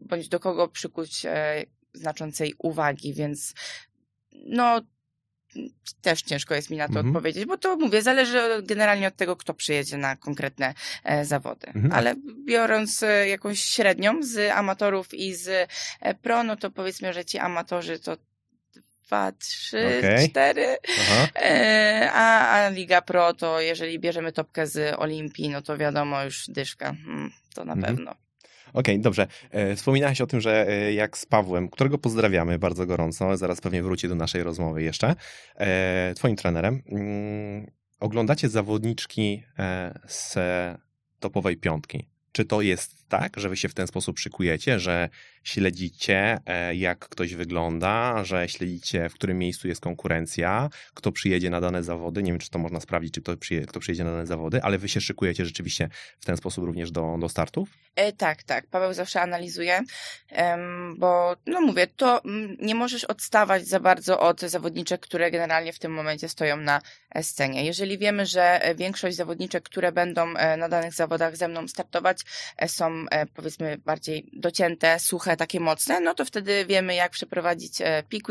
[0.00, 1.64] bądź do kogo przykuć e,
[1.94, 3.54] znaczącej uwagi, więc
[4.32, 4.80] no
[6.02, 7.06] też ciężko jest mi na to mhm.
[7.06, 11.66] odpowiedzieć, bo to mówię, zależy generalnie od tego, kto przyjedzie na konkretne e, zawody.
[11.66, 11.92] Mhm.
[11.92, 12.14] Ale
[12.46, 15.68] biorąc e, jakąś średnią z amatorów i z
[16.00, 18.16] e, pro, no to powiedzmy, że ci amatorzy to
[19.06, 20.28] dwa, trzy, okay.
[20.28, 20.76] cztery,
[22.12, 26.94] a, a Liga Pro to jeżeli bierzemy topkę z Olimpii, no to wiadomo już dyszka,
[27.04, 27.96] hmm, to na mhm.
[27.96, 28.23] pewno.
[28.74, 29.26] Okej, okay, dobrze.
[29.50, 33.82] E, wspominałeś o tym, że e, jak z Pawłem, którego pozdrawiamy bardzo gorąco, zaraz pewnie
[33.82, 35.14] wróci do naszej rozmowy jeszcze,
[35.56, 39.42] e, twoim trenerem, mm, oglądacie zawodniczki
[40.06, 40.36] z
[41.20, 42.08] topowej piątki.
[42.32, 45.08] Czy to jest tak, że wy się w ten sposób szykujecie, że
[45.44, 51.60] śledzicie, e, jak ktoś wygląda, że śledzicie, w którym miejscu jest konkurencja, kto przyjedzie na
[51.60, 52.22] dane zawody.
[52.22, 53.36] Nie wiem, czy to można sprawdzić, czy kto,
[53.68, 55.88] kto przyjedzie na dane zawody, ale wy się szykujecie rzeczywiście
[56.20, 57.68] w ten sposób również do, do startów?
[57.96, 58.66] E, tak, tak.
[58.66, 59.80] Paweł zawsze analizuje,
[60.96, 65.78] bo, no mówię, to um, nie możesz odstawać za bardzo od zawodniczek, które generalnie w
[65.78, 67.64] tym momencie stoją na e, scenie.
[67.64, 70.26] Jeżeli wiemy, że większość zawodniczek, które będą
[70.58, 72.20] na danych zawodach ze mną startować,
[72.66, 72.93] są
[73.34, 78.28] powiedzmy bardziej docięte, suche, takie mocne, no to wtedy wiemy, jak przeprowadzić e, pick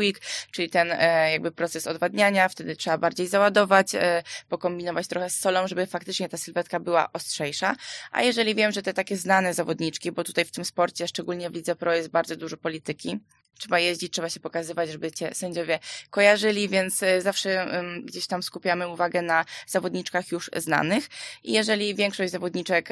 [0.50, 5.68] czyli ten e, jakby proces odwadniania, wtedy trzeba bardziej załadować, e, pokombinować trochę z solą,
[5.68, 7.76] żeby faktycznie ta sylwetka była ostrzejsza.
[8.12, 11.54] A jeżeli wiem, że te takie znane zawodniczki, bo tutaj w tym sporcie, szczególnie w
[11.54, 13.18] Lidze Pro jest bardzo dużo polityki,
[13.58, 15.78] trzeba jeździć, trzeba się pokazywać, żeby cię sędziowie
[16.10, 17.66] kojarzyli, więc zawsze
[18.04, 21.08] gdzieś tam skupiamy uwagę na zawodniczkach już znanych.
[21.44, 22.88] I jeżeli większość zawodniczek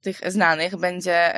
[0.00, 1.32] tych znanych będzie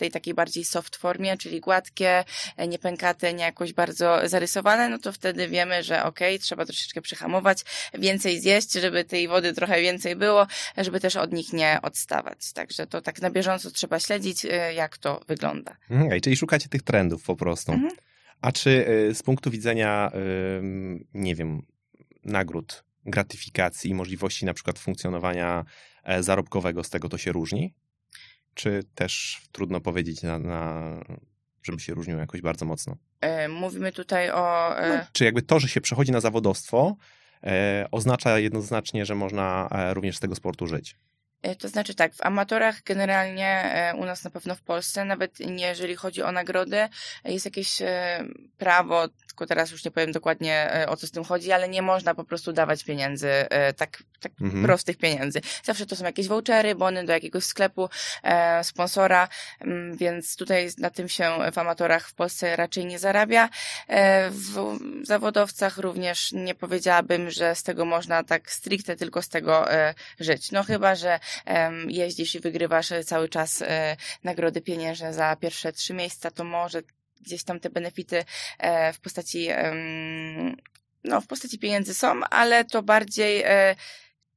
[0.00, 2.24] tej takiej bardziej soft formie, czyli gładkie,
[2.56, 6.64] e, nie pękate, nie jakoś bardzo zarysowane, no to wtedy wiemy, że okej, okay, trzeba
[6.64, 10.46] troszeczkę przyhamować, więcej zjeść, żeby tej wody trochę więcej było,
[10.76, 12.52] żeby też od nich nie odstawać.
[12.52, 15.76] Także to tak na bieżąco trzeba śledzić, e, jak to wygląda.
[15.90, 17.72] Mhm, okay, czyli szukacie tych trendów po prostu.
[17.72, 17.92] Mhm.
[18.40, 20.10] A czy e, z punktu widzenia,
[21.14, 21.62] nie wiem,
[22.24, 25.64] nagród, gratyfikacji, możliwości na przykład funkcjonowania
[26.20, 27.74] zarobkowego z tego to się różni?
[28.60, 30.84] Czy też trudno powiedzieć na, na
[31.62, 32.96] żeby się różniło jakoś bardzo mocno?
[33.20, 34.78] E, mówimy tutaj o...
[34.78, 34.88] E...
[34.88, 36.96] No, czy jakby to, że się przechodzi na zawodowstwo,
[37.44, 40.96] e, oznacza jednoznacznie, że można również z tego sportu żyć?
[41.42, 45.40] E, to znaczy tak, w amatorach generalnie e, u nas na pewno w Polsce, nawet
[45.40, 46.88] nie jeżeli chodzi o nagrody,
[47.24, 48.24] jest jakieś e,
[48.58, 52.14] prawo, tylko teraz już nie powiem dokładnie o co z tym chodzi, ale nie można
[52.14, 53.28] po prostu dawać pieniędzy,
[53.76, 54.64] tak, tak mhm.
[54.64, 55.40] prostych pieniędzy.
[55.64, 57.88] Zawsze to są jakieś vouchery, bony do jakiegoś sklepu,
[58.62, 59.28] sponsora,
[59.60, 63.48] mm, więc tutaj na tym się w amatorach w Polsce raczej nie zarabia.
[64.30, 69.66] W zawodowcach również nie powiedziałabym, że z tego można tak stricte tylko z tego
[70.20, 70.52] żyć.
[70.52, 71.20] No chyba, że
[71.88, 76.82] jeździsz i wygrywasz e, cały czas e, nagrody pieniężne za pierwsze trzy miejsca, to może
[77.20, 78.24] gdzieś tam te benefity
[78.58, 79.48] e, w postaci
[81.04, 83.44] no, w postaci pieniędzy są, ale to bardziej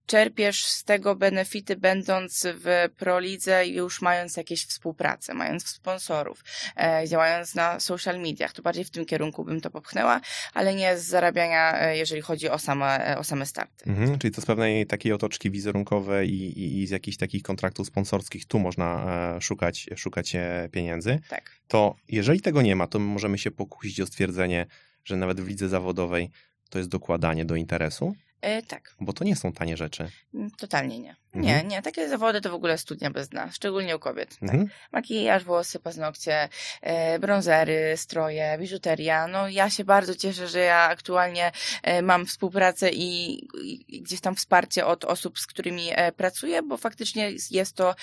[0.06, 6.44] czerpiesz z tego benefity będąc w prolidze i już mając jakieś współpracę, mając sponsorów,
[6.78, 8.54] e, działając na social mediach.
[8.54, 10.22] To bardziej w tym kierunku bym to popchnęła,
[10.54, 13.90] ale nie z zarabiania, e, jeżeli chodzi o same, e, o same starty.
[13.90, 17.88] Mhm, czyli to z pewnej takiej otoczki wizerunkowej i, i, i z jakichś takich kontraktów
[17.88, 18.84] sponsorskich tu można
[19.42, 20.34] szukać, szukać
[20.72, 21.20] pieniędzy.
[21.30, 21.52] Tak.
[21.68, 24.66] To jeżeli tego nie ma, to możemy się pokusić o stwierdzenie,
[25.06, 26.30] że nawet w lidze zawodowej
[26.70, 28.16] to jest dokładanie do interesu?
[28.44, 28.96] E, tak.
[29.00, 30.10] Bo to nie są tanie rzeczy.
[30.34, 31.16] Mm, totalnie nie.
[31.34, 31.68] Nie, mhm.
[31.68, 31.82] nie.
[31.82, 34.30] Takie zawody to w ogóle studnia bez dna, szczególnie u kobiet.
[34.30, 34.42] Tak.
[34.42, 34.70] Mhm.
[34.92, 36.50] Makijaż, włosy, paznokcie,
[36.82, 39.28] e, brązery, stroje, biżuteria.
[39.28, 41.52] No ja się bardzo cieszę, że ja aktualnie
[41.84, 43.34] e, mam współpracę i,
[43.88, 47.96] i, gdzieś tam wsparcie od osób, z którymi e, pracuję, bo faktycznie jest to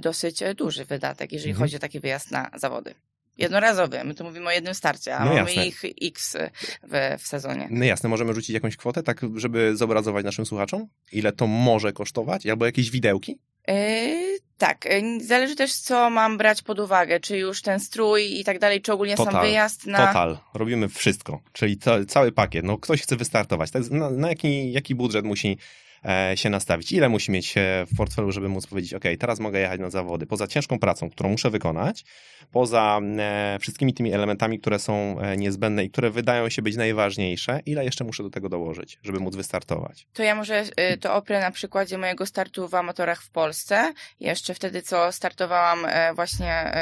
[0.00, 1.64] dosyć duży wydatek, jeżeli mhm.
[1.64, 2.94] chodzi o taki wyjazd na zawody
[3.38, 4.04] jednorazowy.
[4.04, 6.36] My tu mówimy o jednym starcie, a no mamy ich x
[6.82, 7.68] w, w sezonie.
[7.70, 10.86] No jasne, możemy rzucić jakąś kwotę, tak żeby zobrazować naszym słuchaczom?
[11.12, 12.46] Ile to może kosztować?
[12.46, 13.38] Albo jakieś widełki?
[13.68, 18.44] Yy, tak, yy, zależy też co mam brać pod uwagę, czy już ten strój i
[18.44, 20.06] tak dalej, czy ogólnie total, sam wyjazd na...
[20.06, 24.72] Total, robimy wszystko, czyli ca cały pakiet, no ktoś chce wystartować, tak, na, na jaki,
[24.72, 25.58] jaki budżet musi
[25.91, 25.91] E,
[26.34, 26.92] się nastawić.
[26.92, 27.54] Ile musi mieć
[27.92, 30.26] w portfelu, żeby móc powiedzieć, ok, teraz mogę jechać na zawody.
[30.26, 32.04] Poza ciężką pracą, którą muszę wykonać,
[32.52, 37.60] poza e, wszystkimi tymi elementami, które są e, niezbędne i które wydają się być najważniejsze,
[37.66, 40.06] ile jeszcze muszę do tego dołożyć, żeby móc wystartować?
[40.12, 40.64] To ja może
[41.00, 43.92] to oprę na przykładzie mojego startu w amatorach w Polsce.
[44.20, 46.72] Jeszcze wtedy, co startowałam właśnie,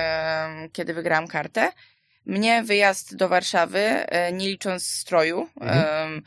[0.72, 1.72] kiedy wygrałam kartę.
[2.26, 6.22] Mnie wyjazd do Warszawy, e, nie licząc stroju, mhm.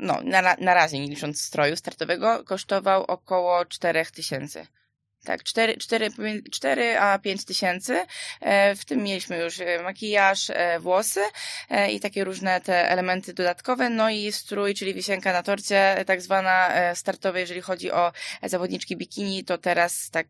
[0.00, 4.66] no na, na razie nie licząc stroju startowego, kosztował około 4 tysięcy.
[5.24, 6.10] Tak, 4, 4,
[6.52, 8.06] 4 a 5 tysięcy.
[8.40, 11.20] E, w tym mieliśmy już e, makijaż, włosy
[11.92, 13.90] i takie różne te elementy dodatkowe.
[13.90, 19.44] No i strój, czyli wisienka na torcie, tak zwana startowa, jeżeli chodzi o zawodniczki bikini,
[19.44, 20.26] to teraz tak,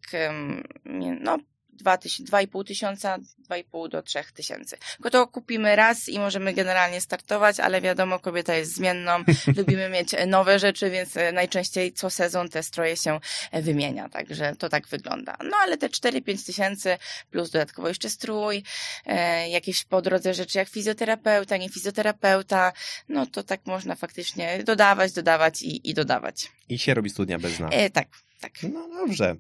[1.20, 1.38] no
[1.82, 3.18] 2,5 tysiąca,
[3.50, 4.76] 2,5 do 3 tysięcy.
[4.96, 9.24] Tylko to kupimy raz i możemy generalnie startować, ale wiadomo, kobieta jest zmienną,
[9.56, 14.56] lubimy mieć nowe rzeczy, więc e, najczęściej co sezon te stroje się e, wymienia, także
[14.58, 15.36] to tak wygląda.
[15.44, 16.98] No ale te 4-5 tysięcy
[17.30, 18.62] plus dodatkowo jeszcze strój,
[19.06, 22.72] e, jakieś po drodze rzeczy jak fizjoterapeuta, nie fizjoterapeuta,
[23.08, 26.52] no to tak można faktycznie dodawać, dodawać i, i dodawać.
[26.68, 27.70] I się robi studnia bez nas.
[27.74, 28.08] E, tak,
[28.40, 28.52] tak.
[28.72, 29.36] No dobrze.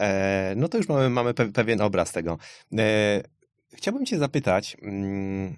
[0.00, 2.38] E, no to już mamy, mamy pewien obraz tego.
[2.78, 3.22] E,
[3.74, 5.56] chciałbym Cię zapytać, mm,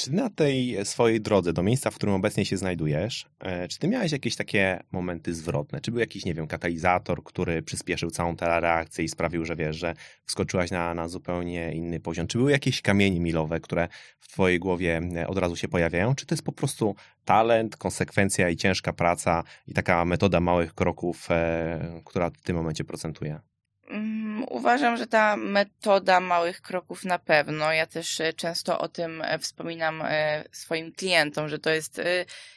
[0.00, 3.88] czy na tej swojej drodze do miejsca, w którym obecnie się znajdujesz, e, czy ty
[3.88, 5.80] miałeś jakieś takie momenty zwrotne?
[5.80, 9.76] Czy był jakiś, nie wiem, katalizator, który przyspieszył całą tę reakcję i sprawił, że wiesz,
[9.76, 12.26] że wskoczyłaś na, na zupełnie inny poziom?
[12.26, 16.14] Czy były jakieś kamienie milowe, które w twojej głowie e, od razu się pojawiają?
[16.14, 21.30] Czy to jest po prostu talent, konsekwencja i ciężka praca i taka metoda małych kroków,
[21.30, 23.40] e, która w tym momencie procentuje?
[23.88, 27.72] Mm, uważam, że ta metoda małych kroków na pewno.
[27.72, 32.00] Ja też e, często o tym e, wspominam e, swoim klientom, że to jest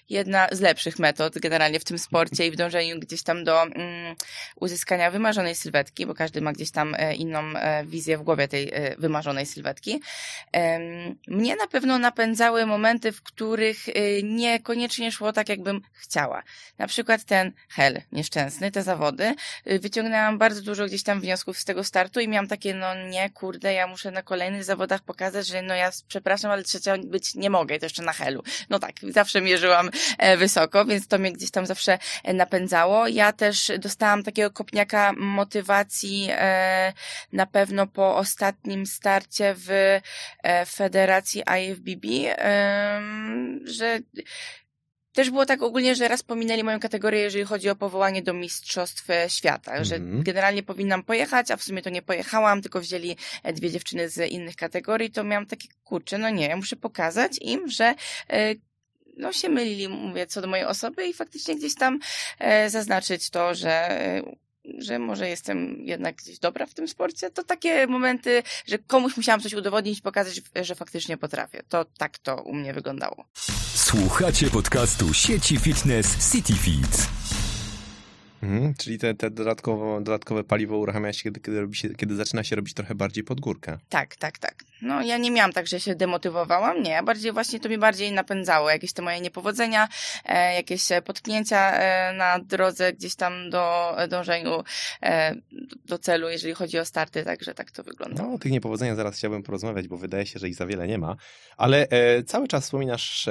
[0.10, 4.16] jedna z lepszych metod generalnie w tym sporcie i w dążeniu gdzieś tam do mm,
[4.56, 7.44] uzyskania wymarzonej sylwetki, bo każdy ma gdzieś tam inną
[7.86, 10.02] wizję w głowie tej wymarzonej sylwetki.
[11.28, 13.78] Mnie na pewno napędzały momenty, w których
[14.24, 16.44] niekoniecznie szło tak, jakbym chciała.
[16.78, 19.36] Na przykład ten hel nieszczęsny, te zawody.
[19.66, 23.74] Wyciągnęłam bardzo dużo gdzieś tam wniosków z tego startu i miałam takie, no nie, kurde,
[23.74, 27.80] ja muszę na kolejnych zawodach pokazać, że no ja przepraszam, ale trzecia być nie mogę,
[27.80, 28.44] to jeszcze na helu.
[28.70, 33.08] No tak, zawsze mierzyłam e, wysoko, więc to mnie gdzieś tam zawsze e, napędzało.
[33.08, 36.94] Ja też dostałam takiego kopniaka motywacji e,
[37.34, 40.00] na pewno po ostatnim starcie w
[40.66, 42.06] Federacji IFBB,
[43.66, 44.00] że
[45.14, 49.10] też było tak ogólnie, że raz pominęli moją kategorię, jeżeli chodzi o powołanie do Mistrzostw
[49.10, 50.24] e, Świata, że Mhm.
[50.24, 54.32] generalnie powinnam pojechać, a w sumie to nie pojechałam, tylko wzięli e, dwie dziewczyny z
[54.32, 57.96] innych kategorii, to miałam takie, kurczę, no nie, ja muszę pokazać im, że
[58.30, 58.56] e,
[59.18, 62.00] no się mylili, mówię, co do mojej osoby i faktycznie gdzieś tam
[62.68, 64.00] zaznaczyć to, że
[64.78, 69.42] że może jestem jednak gdzieś dobra w tym sporcie, to takie momenty, że komuś musiałam
[69.42, 71.64] coś udowodnić, pokazać, że faktycznie potrafię.
[71.70, 73.26] To tak to u mnie wyglądało.
[73.76, 77.08] Słuchacie podcastu sieci fitness CityFit.
[78.44, 82.44] Mhm, czyli te, te dodatkowo, dodatkowe paliwo uruchamia się, kiedy, kiedy, robi się, kiedy zaczyna
[82.44, 83.78] się robić trochę bardziej pod górkę.
[83.90, 84.64] Tak, tak, tak.
[84.84, 88.70] No ja nie miałam tak, że się demotywowałam, nie, bardziej właśnie to mi bardziej napędzało,
[88.70, 89.88] jakieś te moje niepowodzenia,
[90.26, 94.64] e, jakieś e, potknięcia e, na drodze gdzieś tam do e, dążeniu
[95.02, 95.36] e,
[95.86, 98.24] do celu, jeżeli chodzi o starty, także tak to wygląda.
[98.24, 100.98] No, o tych niepowodzeniach zaraz chciałbym porozmawiać, bo wydaje się, że ich za wiele nie
[100.98, 101.16] ma.
[101.58, 103.30] Ale e, cały czas wspominasz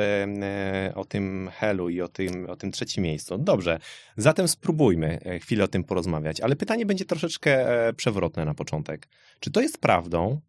[0.94, 3.38] o tym Helu i o tym, o tym trzecim miejscu.
[3.38, 3.78] Dobrze,
[4.16, 6.40] zatem spróbujmy chwilę o tym porozmawiać.
[6.40, 9.08] Ale pytanie będzie troszeczkę przewrotne na początek.
[9.40, 10.40] Czy to jest prawdą,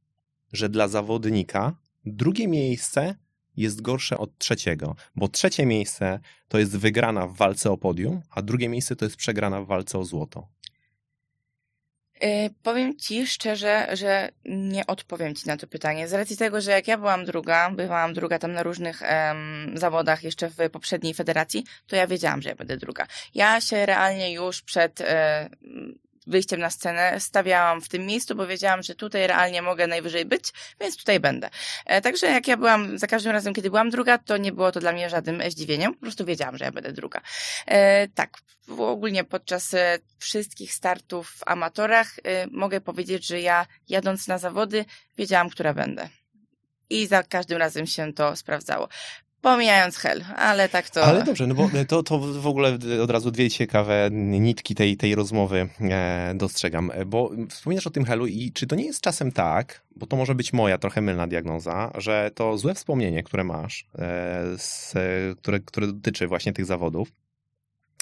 [0.54, 1.76] że dla zawodnika
[2.06, 3.16] drugie miejsce
[3.58, 4.95] jest gorsze od trzeciego?
[5.16, 9.18] Bo trzecie miejsce to jest wygrana w walce o podium, a drugie miejsce to jest
[9.18, 10.47] przegrana w walce o złoto.
[12.22, 16.08] E, Powiem Ci szczerze, że nie odpowiem Ci na to pytanie.
[16.08, 20.24] Z racji tego, że jak ja byłam druga, bywałam druga tam na różnych em, zawodach
[20.24, 23.08] jeszcze w poprzedniej federacji, to ja wiedziałam, że ja będę druga.
[23.34, 25.49] Ja się realnie już przed e,
[26.28, 30.53] wyjściem na scenę stawiałam w tym miejscu, bo wiedziałam, że tutaj realnie mogę najwyżej być,
[30.82, 31.49] więc tutaj będę.
[31.86, 34.80] E, Także jak ja byłam, za każdym razem, kiedy byłam druga, to nie było to
[34.80, 37.21] dla mnie żadnym zdziwieniem, po prostu wiedziałam, że ja będę druga.
[37.65, 38.38] E, tak,
[38.78, 42.15] ogólnie podczas e, wszystkich startów w amatorach
[42.51, 44.86] mogę powiedzieć, że ja jadąc na zawody
[45.17, 46.09] wiedziałam, która będę.
[46.89, 48.89] I za każdym razem się to sprawdzało.
[49.44, 51.04] Pomijając hel, ale tak to...
[51.04, 55.16] Ale dobrze, no bo to, to w ogóle od razu dwie ciekawe nitki tej, tej
[55.16, 59.82] rozmowy e, dostrzegam, bo wspominasz o tym Helu i czy to nie jest czasem tak,
[59.96, 64.41] bo to może być moja trochę mylna diagnoza, że to złe wspomnienie, które masz, e,
[64.58, 64.94] z,
[65.38, 67.12] które, które dotyczy właśnie tych zawodów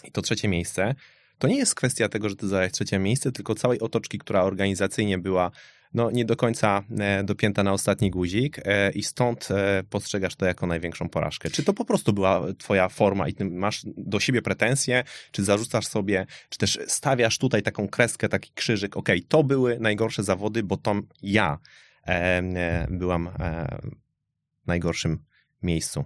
[0.03, 0.95] i to trzecie miejsce,
[1.39, 5.17] to nie jest kwestia tego, że ty zająłeś trzecie miejsce, tylko całej otoczki, która organizacyjnie
[5.17, 5.51] była
[5.93, 10.45] no, nie do końca e, dopięta na ostatni guzik e, i stąd e, postrzegasz to
[10.45, 11.49] jako największą porażkę.
[11.49, 16.25] Czy to po prostu była twoja forma i masz do siebie pretensje, czy zarzucasz sobie,
[16.49, 21.07] czy też stawiasz tutaj taką kreskę, taki krzyżyk, okej, to były najgorsze zawody, bo tam
[21.21, 21.57] ja
[22.89, 23.29] byłam
[24.63, 25.19] w najgorszym
[25.63, 26.05] miejscu.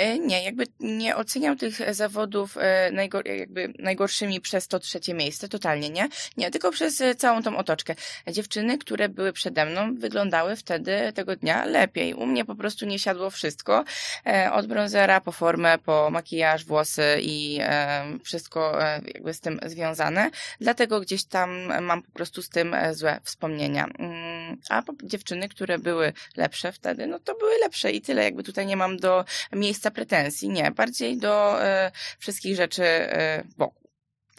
[0.00, 5.48] E, Nie, jakby nie oceniam tych zawodów e, najgor- jakby najgorszymi przez to trzecie miejsce,
[5.48, 6.08] totalnie nie.
[6.36, 7.94] Nie, tylko przez e, całą tą otoczkę.
[8.32, 12.14] Dziewczyny, które były przede mną, wyglądały wtedy tego dnia lepiej.
[12.14, 13.84] U mnie po prostu nie siadło wszystko.
[14.26, 19.60] E, Od bronzera po formę, po makijaż, włosy i e, wszystko e, jakby z tym
[19.66, 20.30] związane.
[20.60, 21.50] Dlatego gdzieś tam
[21.82, 23.86] mam po prostu z tym e, złe wspomnienia.
[24.68, 28.24] A dziewczyny, które były lepsze wtedy, no to były lepsze i tyle.
[28.24, 30.48] Jakby tutaj nie mam do miejsca pretensji.
[30.48, 33.80] Nie, bardziej do e, wszystkich rzeczy e, wokół.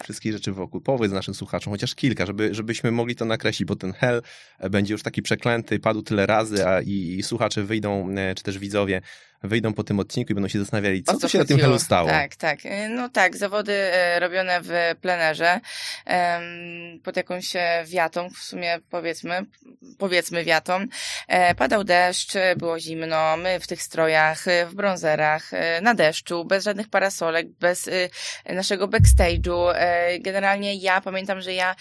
[0.03, 0.81] Wszystkich rzeczy wokół.
[0.81, 4.21] Powiedz naszym słuchaczom, chociaż kilka, żeby, żebyśmy mogli to nakreślić, bo ten hell
[4.59, 8.43] e, będzie już taki przeklęty, padł tyle razy, a i, i słuchacze wyjdą, e, czy
[8.43, 9.01] też widzowie,
[9.43, 11.79] wyjdą po tym odcinku i będą się zastanawiali, co O tu się na tym hellu
[11.79, 12.09] stało.
[12.09, 12.59] Tak, tak.
[12.65, 14.69] E, No tak, zawody e, robione w
[15.01, 15.59] plenerze
[17.03, 19.45] pod jakąś e, wiatą, w sumie powiedzmy,
[19.97, 20.85] powiedzmy wiatą.
[21.27, 26.45] E, Padał deszcz, było zimno, my w tych strojach, e, w bronzerach, e, na deszczu,
[26.45, 27.89] bez żadnych parasolek, bez
[28.49, 29.71] naszego backstage'u.
[29.75, 31.75] E, Generalnie ja pamiętam, że ja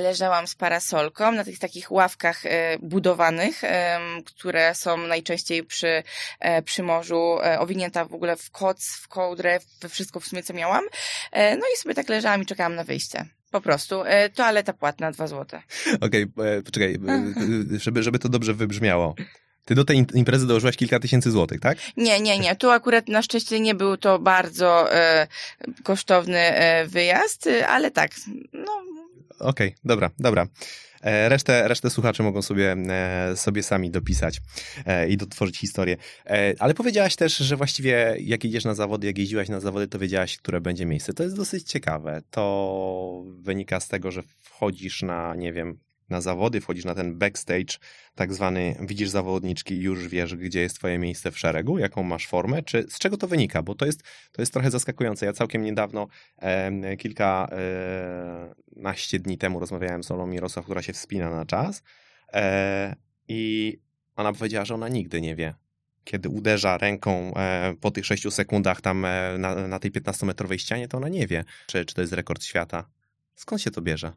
[0.00, 2.42] leżałam z parasolką na tych takich ławkach
[2.80, 3.62] budowanych,
[4.26, 6.02] które są najczęściej przy,
[6.64, 10.54] przy morzu, e, owinięta w ogóle w koc, w kołdrę, we wszystko w sumie co
[10.54, 10.84] miałam.
[11.32, 13.24] E, No i sobie tak leżałam i czekałam na wyjście.
[13.50, 14.02] Po prostu.
[14.04, 15.62] E, Toaleta płatna, dwa złote.
[16.00, 16.96] Okej, e, poczekaj,
[17.84, 19.14] żeby, żeby to dobrze wybrzmiało.
[19.64, 21.78] Ty do tej im- imprezy dołożyłaś kilka tysięcy złotych, tak?
[21.96, 22.56] Nie, nie, nie.
[22.56, 25.26] Tu akurat na szczęście nie był to bardzo e,
[25.84, 28.10] kosztowny e, wyjazd, ale tak,
[28.52, 28.72] no
[29.38, 30.46] Okej, dobra, dobra.
[31.02, 34.40] E, Resztę, resztę słuchacze mogą sobie, e, sobie sami dopisać
[34.86, 35.96] e, i dotworzyć historię.
[36.58, 40.36] Ale powiedziałaś też, że właściwie jak idziesz na zawody, jak jeździłaś na zawody, to wiedziałaś,
[40.36, 41.12] które będzie miejsce.
[41.12, 42.22] To jest dosyć ciekawe.
[42.30, 45.78] To wynika z tego, że wchodzisz na, nie wiem,
[46.08, 47.78] na zawody, wchodzisz na ten backstage,
[48.14, 52.26] tak zwany, widzisz zawodniczki i już wiesz, gdzie jest twoje miejsce w szeregu, jaką masz
[52.26, 53.62] formę, czy z czego to wynika?
[53.62, 54.02] Bo to jest,
[54.32, 55.26] to jest trochę zaskakujące.
[55.26, 56.06] Ja całkiem niedawno,
[56.38, 61.82] em, kilka e, naście dni temu rozmawiałem z Olą Mirosław, która się wspina na czas
[62.32, 62.96] e,
[63.28, 63.78] i
[64.16, 65.54] ona powiedziała, że ona nigdy nie wie,
[66.04, 70.88] kiedy uderza ręką e, po tych 6 sekundach tam e, na, na tej 15-metrowej ścianie,
[70.88, 72.88] to ona nie wie, czy, czy to jest rekord świata.
[73.34, 74.12] Skąd się to bierze?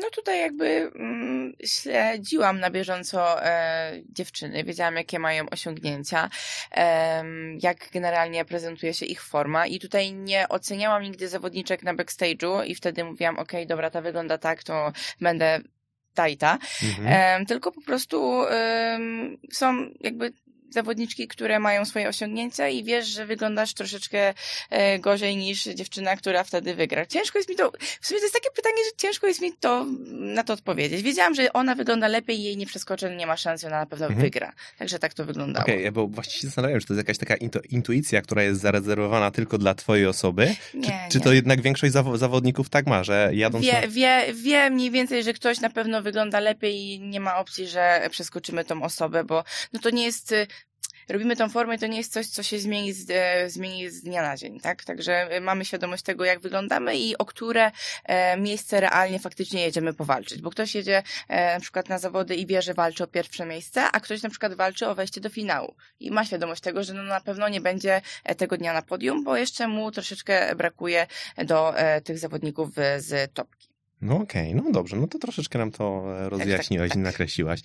[0.00, 6.30] No tutaj jakby mm, śledziłam na bieżąco e, dziewczyny, wiedziałam jakie mają osiągnięcia,
[7.62, 12.74] jak generalnie prezentuje się ich forma i tutaj nie oceniałam nigdy zawodniczek na backstage'u i
[12.74, 15.60] wtedy mówiłam, ok, dobra, ta wygląda tak, to będę
[16.14, 17.42] tajta, mhm.
[17.42, 18.44] e, tylko po prostu
[19.52, 20.32] są jakby
[20.70, 24.34] zawodniczki, które mają swoje osiągnięcia i wiesz, że wyglądasz troszeczkę
[24.70, 27.06] e, gorzej niż dziewczyna, która wtedy wygra.
[27.06, 29.86] Ciężko jest mi to, w sumie to jest takie pytanie, że ciężko jest mi to
[30.10, 31.02] na to odpowiedzieć.
[31.02, 34.06] Wiedziałam, że ona wygląda lepiej i jej nie przeskoczę, nie ma szansy, ona na pewno
[34.06, 34.22] mhm.
[34.22, 34.52] wygra.
[34.78, 35.64] Także tak to wyglądało.
[35.64, 37.34] Okej, okay, bo właściwie się zastanawiam, czy to jest jakaś taka
[37.70, 40.54] intuicja, która jest zarezerwowana tylko dla twojej osoby?
[40.74, 41.24] Nie, czy, czy nie.
[41.24, 43.60] to jednak większość zaw zawodników tak ma, że jadą...
[43.60, 47.68] Wie, wie, wie mniej więcej, że ktoś na pewno wygląda lepiej i nie ma opcji,
[47.68, 50.34] że przeskoczymy tą osobę, bo no to nie jest
[51.10, 54.22] robimy tą formę to nie jest coś, co się zmieni z, e, zmieni z dnia
[54.22, 54.84] na dzień, tak?
[54.84, 57.70] Także e, mamy świadomość tego, jak wyglądamy i o które
[58.04, 62.62] e, miejsce realnie faktycznie jedziemy powalczyć, bo ktoś jedzie na przykład na zawody i wie,
[62.62, 66.10] że walczy o pierwsze miejsce, a ktoś na przykład walczy o wejście do finału i
[66.10, 68.00] ma świadomość tego, że no na pewno nie będzie
[68.36, 71.06] tego dnia na podium, bo jeszcze mu troszeczkę brakuje
[71.44, 73.68] do tych zawodników z topki.
[74.00, 76.96] No okej, okay, no dobrze, no to troszeczkę nam to rozjaśniłaś tak, tak, tak.
[76.96, 77.60] i nakreśliłaś.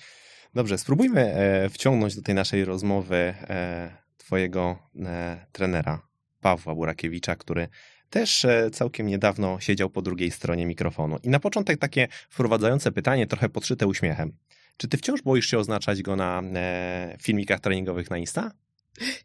[0.55, 6.07] Dobrze, spróbujmy e, wciągnąć do tej naszej rozmowy e, Twojego e, trenera,
[6.41, 7.67] Pawła Burakiewicza, który
[8.09, 11.17] też całkiem niedawno siedział po drugiej stronie mikrofonu.
[11.23, 14.37] I na początek takie wprowadzające pytanie, trochę podszyte uśmiechem.
[14.77, 16.43] Czy ty wciąż boisz się oznaczać go na
[17.21, 18.51] filmikach treningowych na Insta?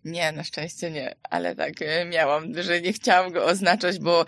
[0.05, 4.25] Nie, na szczęście nie, ale tak e, miałam, że nie chciałam go oznaczać, bo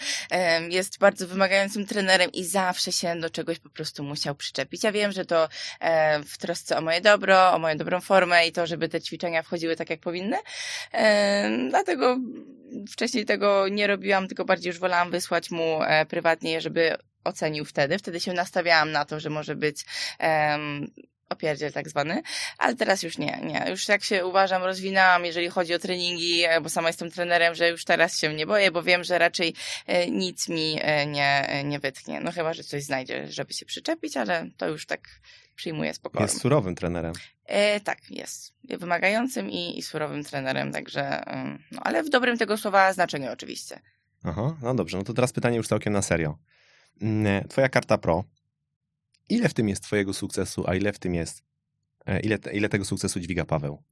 [0.69, 4.85] jest bardzo wymagającym trenerem i zawsze się do czegoś po prostu musiał przyczepić.
[4.85, 5.49] Ja wiem, że to
[6.27, 9.77] w trosce o moje dobro, o moją dobrą formę i to, żeby te ćwiczenia wchodziły
[9.77, 10.37] tak, jak powinny.
[11.69, 12.19] Dlatego
[12.91, 17.99] wcześniej tego nie robiłam, tylko bardziej już wolałam wysłać mu e, prywatnie, żeby ocenił wtedy.
[17.99, 19.85] Wtedy się nastawiałam na to, że może być
[21.33, 22.23] opierdziel tak zwany,
[22.59, 23.67] ale teraz już nie, nie.
[23.71, 27.69] Już jak się uważam, rozwinęłam, jeżeli chodzi o treningi, e, bo sama jestem trenerem, że
[27.69, 29.55] już teraz się nie boję, bo wiem, że raczej
[29.87, 32.21] e, nic mi e, nie, nie wytknie.
[32.21, 35.01] No chyba, że coś znajdzie, żeby się przyczepić, ale to już tak
[35.55, 36.25] przyjmuję spokojnie.
[36.25, 37.13] Jest surowym trenerem.
[37.47, 38.53] E, tak, jest.
[38.65, 41.23] Wymagającym i, i surowym trenerem, także,
[41.73, 43.81] no ale w dobrym tego słowa znaczeniu oczywiście.
[44.25, 46.39] Aha, no dobrze, no to teraz pytanie już całkiem na serio.
[47.03, 48.25] Mm, twoja karta pro
[49.33, 51.43] Ile w tym jest twojego sukcesu, a ile w tym jest,
[52.07, 53.83] e, ile, ile tego sukcesu dźwiga Paweł?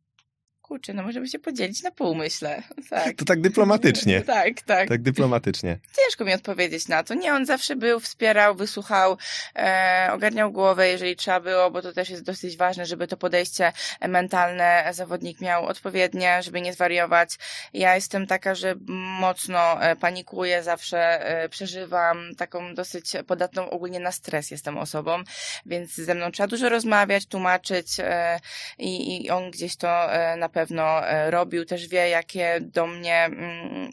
[0.70, 2.62] Kurczę, no możemy się podzielić na pół, myślę.
[2.90, 3.16] Tak.
[3.16, 4.22] To tak dyplomatycznie.
[4.36, 4.88] tak, tak.
[4.88, 5.78] Tak dyplomatycznie.
[5.96, 7.14] Ciężko mi odpowiedzieć na to.
[7.14, 9.16] Nie, on zawsze był, wspierał, wysłuchał,
[9.56, 13.72] e, ogarniał głowę, jeżeli trzeba było, bo to też jest dosyć ważne, żeby to podejście
[14.08, 17.30] mentalne zawodnik miał odpowiednie, żeby nie zwariować.
[17.72, 18.74] Ja jestem taka, że
[19.20, 25.22] mocno e, panikuję, zawsze e, przeżywam taką dosyć podatną ogólnie na stres jestem osobą,
[25.66, 28.40] więc ze mną trzeba dużo rozmawiać, tłumaczyć e,
[28.78, 32.86] i, i on gdzieś to e, na pewno pewno e, robił, też wie, jakie do
[32.86, 33.90] mnie mm,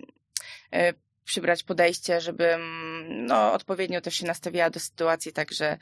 [0.73, 0.93] e,
[1.25, 2.61] przybrać podejście, żebym
[3.25, 5.77] no, odpowiednio też się nastawiała do sytuacji, także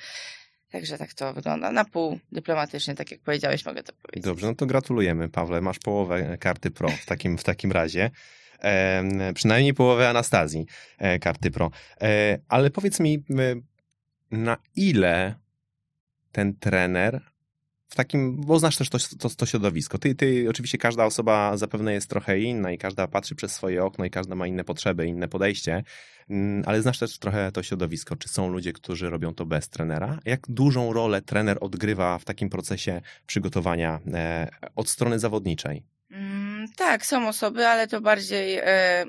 [0.71, 1.71] Także tak to wygląda.
[1.71, 4.23] Na pół dyplomatycznie, tak jak powiedziałeś, mogę to powiedzieć.
[4.23, 5.61] Dobrze, no to gratulujemy, Pawle.
[5.61, 8.11] Masz połowę karty pro w takim, w takim razie.
[8.63, 10.65] E, przynajmniej połowę Anastazji
[10.97, 11.71] e, karty pro.
[12.01, 13.23] E, ale powiedz mi,
[14.31, 15.35] na ile
[16.31, 17.21] ten trener
[17.95, 19.97] takim, bo znasz też to, to, to, środowisko.
[19.97, 24.05] Ty, ty, oczywiście każda osoba zapewne jest trochę inna i każda patrzy przez swoje okno
[24.05, 25.83] i każda ma inne potrzeby, inne podejście,
[26.29, 28.15] mm, ale znasz też trochę to środowisko.
[28.15, 30.19] Czy są ludzie, którzy robią to bez trenera?
[30.25, 35.83] Jak dużą rolę trener odgrywa w takim procesie przygotowania e, od strony zawodniczej?
[36.11, 39.05] Mm, tak, są osoby, ale to bardziej e,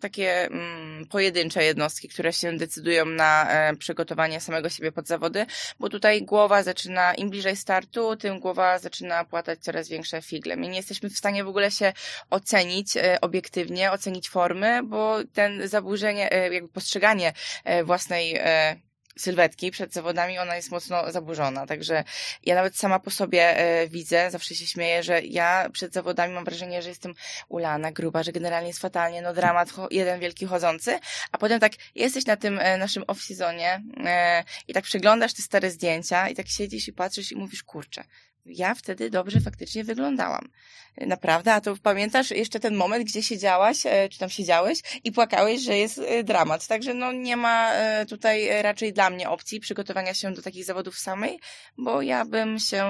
[0.00, 5.46] takie mm, pojedyncze jednostki, które się decydują na e, przygotowanie samego siebie pod zawody,
[5.80, 10.56] bo tutaj głowa zaczyna, im bliżej startu, tym głowa zaczyna płatać coraz większe figle.
[10.56, 11.92] My nie jesteśmy w stanie w ogóle się
[12.30, 17.32] ocenić e, obiektywnie, ocenić formy, bo ten zaburzenie, e, jakby postrzeganie
[17.64, 18.76] e, własnej e,
[19.18, 21.66] sylwetki przed zawodami, ona jest mocno zaburzona.
[21.66, 22.04] Także
[22.42, 26.44] ja nawet sama po sobie e, widzę, zawsze się śmieję, że ja przed zawodami mam
[26.44, 27.14] wrażenie, że jestem
[27.48, 30.98] ulana, gruba, że generalnie jest fatalnie, no dramat, jeden wielki chodzący,
[31.32, 35.70] a potem tak jesteś na tym e, naszym off-seasonie e, i tak przeglądasz te stare
[35.70, 38.04] zdjęcia i tak siedzisz i patrzysz i mówisz, kurczę,
[38.46, 40.48] ja wtedy dobrze faktycznie wyglądałam.
[40.96, 45.60] Naprawdę, a to pamiętasz jeszcze ten moment, gdzie siedziałaś, e, czy tam siedziałeś i płakałeś,
[45.60, 46.66] że jest e, dramat.
[46.66, 50.98] Także no nie ma e, tutaj raczej dla mnie opcji przygotowania się do takich zawodów
[50.98, 51.40] samej,
[51.78, 52.84] bo ja bym się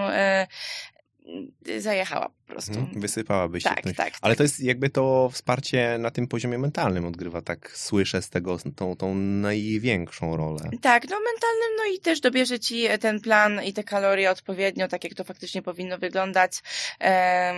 [1.79, 2.73] zajechała po prostu.
[2.79, 3.69] Mhm, Wysypałabyś się.
[3.69, 4.39] tak, tym- tak, Ale tak.
[4.39, 8.97] to jest jakby to wsparcie na tym poziomie mentalnym odgrywa, tak słyszę z tego tą,
[8.97, 10.71] tą największą rolę.
[10.83, 15.05] Tak, no mentalnym, no i też dobierze ci ten plan i te kalorie odpowiednio, tak
[15.05, 16.53] jak to faktycznie powinno wyglądać
[17.01, 17.57] em,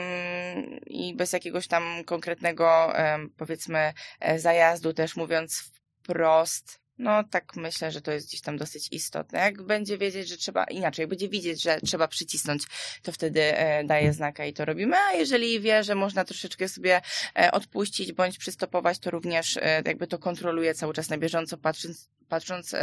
[0.87, 5.71] i bez jakiegoś tam konkretnego, em, powiedzmy, e, zajazdu też mówiąc
[6.03, 6.86] wprost.
[6.99, 9.39] No tak myślę, że to jest gdzieś tam dosyć istotne.
[9.39, 12.63] Jak będzie wiedzieć, że trzeba, inaczej, jak będzie widzieć, że trzeba przycisnąć,
[13.03, 17.01] to wtedy e, daje znaka i to robimy, a jeżeli wie, że można troszeczkę sobie
[17.39, 22.09] e, odpuścić bądź przystopować, to również e, jakby to kontroluje cały czas na bieżąco, patrząc,
[22.29, 22.75] patrząc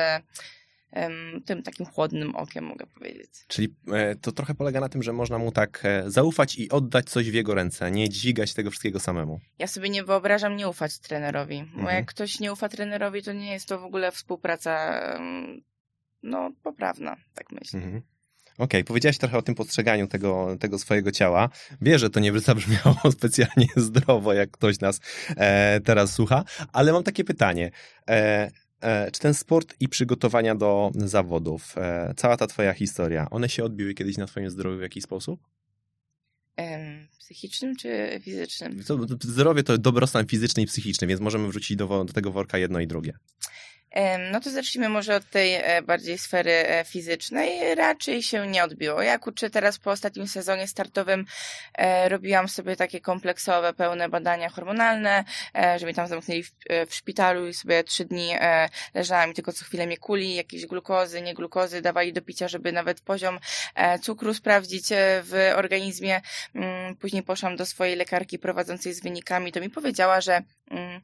[1.46, 3.30] tym takim chłodnym okiem, mogę powiedzieć.
[3.48, 7.10] Czyli e, to trochę polega na tym, że można mu tak e, zaufać i oddać
[7.10, 9.40] coś w jego ręce, nie dźwigać tego wszystkiego samemu.
[9.60, 11.96] Ja sobie nie wyobrażam nie ufać trenerowi, bo Mhm.
[11.96, 15.04] jak ktoś nie ufa trenerowi, to nie jest to w ogóle współpraca
[16.24, 17.80] no, poprawna, tak myślę.
[17.80, 18.02] Mhm.
[18.58, 21.50] Okej, powiedziałaś trochę o tym postrzeganiu tego, tego swojego ciała.
[21.82, 25.00] Wiem, że to nie zabrzmiało specjalnie zdrowo, jak ktoś nas
[25.38, 27.72] e, teraz słucha, ale mam takie pytanie.
[28.10, 28.52] E,
[29.12, 33.94] czy ten sport i przygotowania do zawodów, e, cała ta twoja historia, one się odbiły
[33.94, 35.40] kiedyś na twoim zdrowiu w jakiś sposób?
[37.20, 38.84] Psychicznym czy fizycznym?
[39.22, 42.88] Zdrowie to dobrostan fizyczny i psychiczny, więc możemy wrzucić do, do tego worka jedno i
[42.88, 43.18] drugie.
[44.32, 47.76] No to zacznijmy może od tej e, bardziej sfery e, fizycznej.
[47.76, 49.02] Raczej się nie odbiło.
[49.02, 51.26] Ja kurczę teraz po ostatnim sezonie startowym
[51.74, 55.24] e, robiłam sobie takie kompleksowe, pełne badania hormonalne,
[55.78, 56.52] że mnie tam zamknęli w,
[56.90, 58.34] szpitalu i sobie trzy dni
[58.94, 62.72] leżałam i tylko co chwilę mnie kuli, jakieś glukozy, nie glukozy dawali do picia, żeby
[62.72, 63.40] nawet poziom
[64.02, 64.86] cukru sprawdzić
[65.24, 66.22] w organizmie.
[66.56, 70.42] Mm, Później poszłam do swojej lekarki prowadzącej z wynikami, to mi powiedziała, że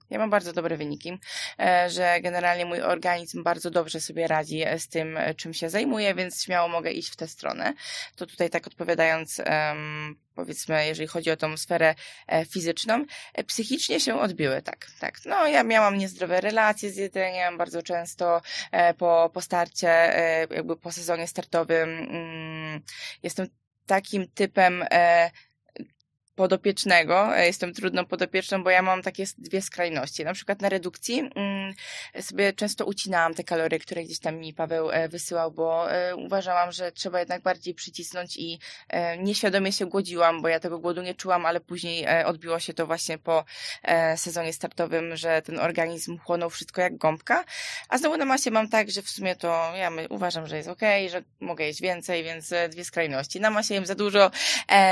[0.09, 1.19] ja mam bardzo dobre wyniki,
[1.59, 5.69] e, że generalnie mój organizm bardzo dobrze sobie radzi e, z tym, e, czym się
[5.69, 7.73] zajmuje, więc śmiało mogę iść w tę stronę.
[8.15, 9.41] To tutaj tak odpowiadając,
[10.35, 11.95] powiedzmy, jeżeli chodzi o tą sferę
[12.49, 13.05] fizyczną,
[13.47, 15.19] psychicznie się odbiły, tak, tak.
[15.25, 18.41] No, ja miałam niezdrowe relacje z jedzeniem, bardzo często
[18.97, 19.87] po, po starcie,
[20.51, 22.81] jakby po sezonie startowym, mm,
[23.23, 23.47] jestem
[23.85, 24.85] takim typem
[26.39, 27.37] podopiecznego.
[27.37, 30.23] E, Jestem trudną podopieczną, bo ja mam takie dwie skrajności.
[30.23, 31.73] Na przykład na redukcji mm,
[32.21, 36.71] sobie często ucinałam te kalorie, które gdzieś tam mi Paweł e, wysyłał, bo e, uważałam,
[36.71, 38.59] że trzeba jednak bardziej przycisnąć i
[39.17, 43.17] nieświadomie się głodziłam, bo ja tego głodu nie czułam, ale później odbiło się to właśnie
[43.17, 43.45] po
[44.15, 47.45] sezonie startowym, że ten organizm chłonął wszystko jak gąbka.
[47.89, 51.09] A znowu na masie mam tak, że w sumie to ja uważam, że jest okej,
[51.09, 53.39] że mogę jeść więcej, więc dwie skrajności.
[53.39, 54.31] Na masie jem za dużo,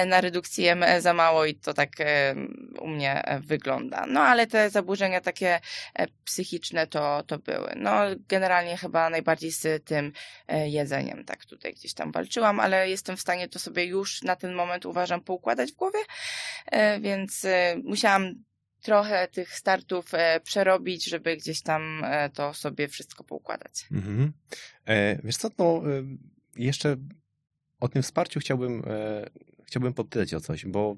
[0.05, 1.89] na redukcji jem za mało i to tak
[2.79, 4.05] u mnie e, wygląda.
[4.05, 5.59] No ale te zaburzenia takie
[5.95, 7.73] e, psychiczne to, to były.
[7.75, 7.91] No
[8.29, 10.11] generalnie chyba najbardziej z tym
[10.47, 14.35] e, jedzeniem tak tutaj gdzieś tam walczyłam, ale jestem w stanie to sobie już na
[14.35, 15.99] ten moment uważam poukładać w głowie,
[17.01, 17.45] więc
[17.83, 18.33] musiałam
[18.81, 20.11] trochę tych startów
[20.43, 23.85] przerobić, żeby gdzieś tam to sobie wszystko poukładać.
[23.91, 24.33] Mhm.
[25.23, 25.81] Wiesz co, no
[26.55, 26.97] jeszcze
[27.79, 28.83] o tym wsparciu chciałbym,
[29.65, 30.97] chciałbym podpytać o coś, bo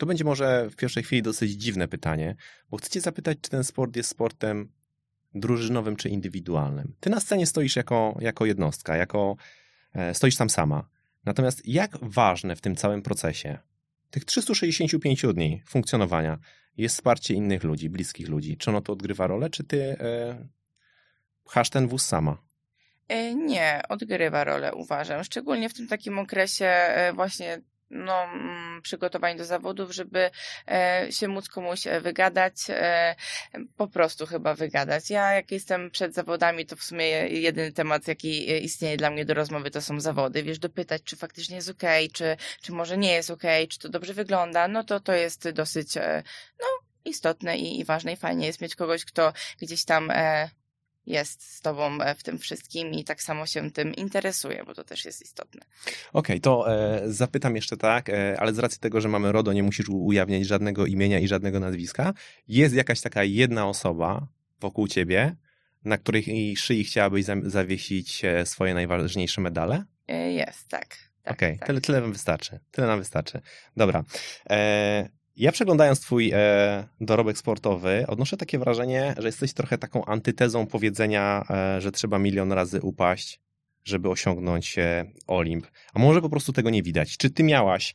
[0.00, 2.36] to będzie może w pierwszej chwili dosyć dziwne pytanie,
[2.70, 4.72] bo chcę cię zapytać, czy ten sport jest sportem
[5.34, 6.94] drużynowym czy indywidualnym.
[7.00, 9.36] Ty na scenie stoisz jako, jako jednostka, jako
[9.94, 10.88] e, stoisz tam sama.
[11.24, 13.58] Natomiast jak ważne w tym całym procesie,
[14.10, 16.38] tych 365 dni funkcjonowania,
[16.76, 18.56] jest wsparcie innych ludzi, bliskich ludzi?
[18.56, 20.46] Czy ono tu odgrywa rolę, czy ty e,
[21.44, 22.42] pchasz ten wóz sama?
[23.08, 25.24] E, Nie, odgrywa rolę, uważam.
[25.24, 27.60] Szczególnie w tym takim okresie e, właśnie
[27.90, 30.30] no, mm, przygotowań do zawodów, żeby
[30.68, 33.14] e, się móc komuś e, wygadać, e,
[33.76, 35.10] po prostu chyba wygadać.
[35.10, 39.34] Ja jak jestem przed zawodami, to w sumie jedyny temat, jaki istnieje dla mnie do
[39.34, 40.42] rozmowy, to są zawody.
[40.42, 44.14] Wiesz, dopytać, czy faktycznie jest okej, czy, czy może nie jest okej, czy to dobrze
[44.14, 45.94] wygląda, no to to jest dosyć,
[46.60, 46.66] no,
[47.04, 50.12] istotne i, i ważne i fajnie jest mieć kogoś, kto gdzieś tam
[51.10, 54.84] jest z tobą e, w tym wszystkim i tak samo się tym interesuje, bo to
[54.84, 55.60] też jest istotne.
[56.12, 59.62] Okej, to e, zapytam jeszcze tak, e, ale z racji tego, że mamy RODO, nie
[59.62, 62.12] musisz ujawniać żadnego imienia i żadnego nazwiska.
[62.48, 64.26] Jest jakaś taka jedna osoba
[64.60, 65.36] wokół ciebie,
[65.84, 69.84] na której szyi chciałabyś za- zawiesić e, swoje najważniejsze medale?
[70.08, 70.86] E, Jest, tak.
[71.22, 71.66] tak Okej, tak.
[71.66, 72.58] tyle, tyle wam wystarczy.
[72.70, 73.40] Tyle nam wystarczy.
[73.76, 74.04] Dobra.
[74.50, 80.66] E, ja przeglądając twój e, dorobek sportowy, odnoszę takie wrażenie, że jesteś trochę taką antytezą
[80.66, 83.40] powiedzenia, e, że trzeba milion razy upaść,
[83.84, 85.66] żeby osiągnąć e, Olimp.
[85.94, 87.16] A może po prostu tego nie widać.
[87.16, 87.94] Czy ty miałaś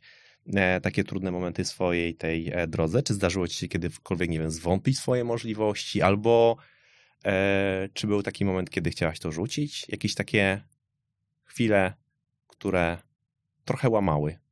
[0.53, 3.03] e, takie trudne momenty w swojej tej e, drodze?
[3.03, 6.01] Czy zdarzyło ci się kiedykolwiek, nie wiem, zwątpić swoje możliwości?
[6.01, 6.57] Albo
[7.25, 9.85] e, czy był taki moment, kiedy chciałaś to rzucić?
[9.89, 10.61] Jakieś takie
[11.43, 11.93] chwile,
[12.47, 12.97] które
[13.65, 14.44] trochę łamały.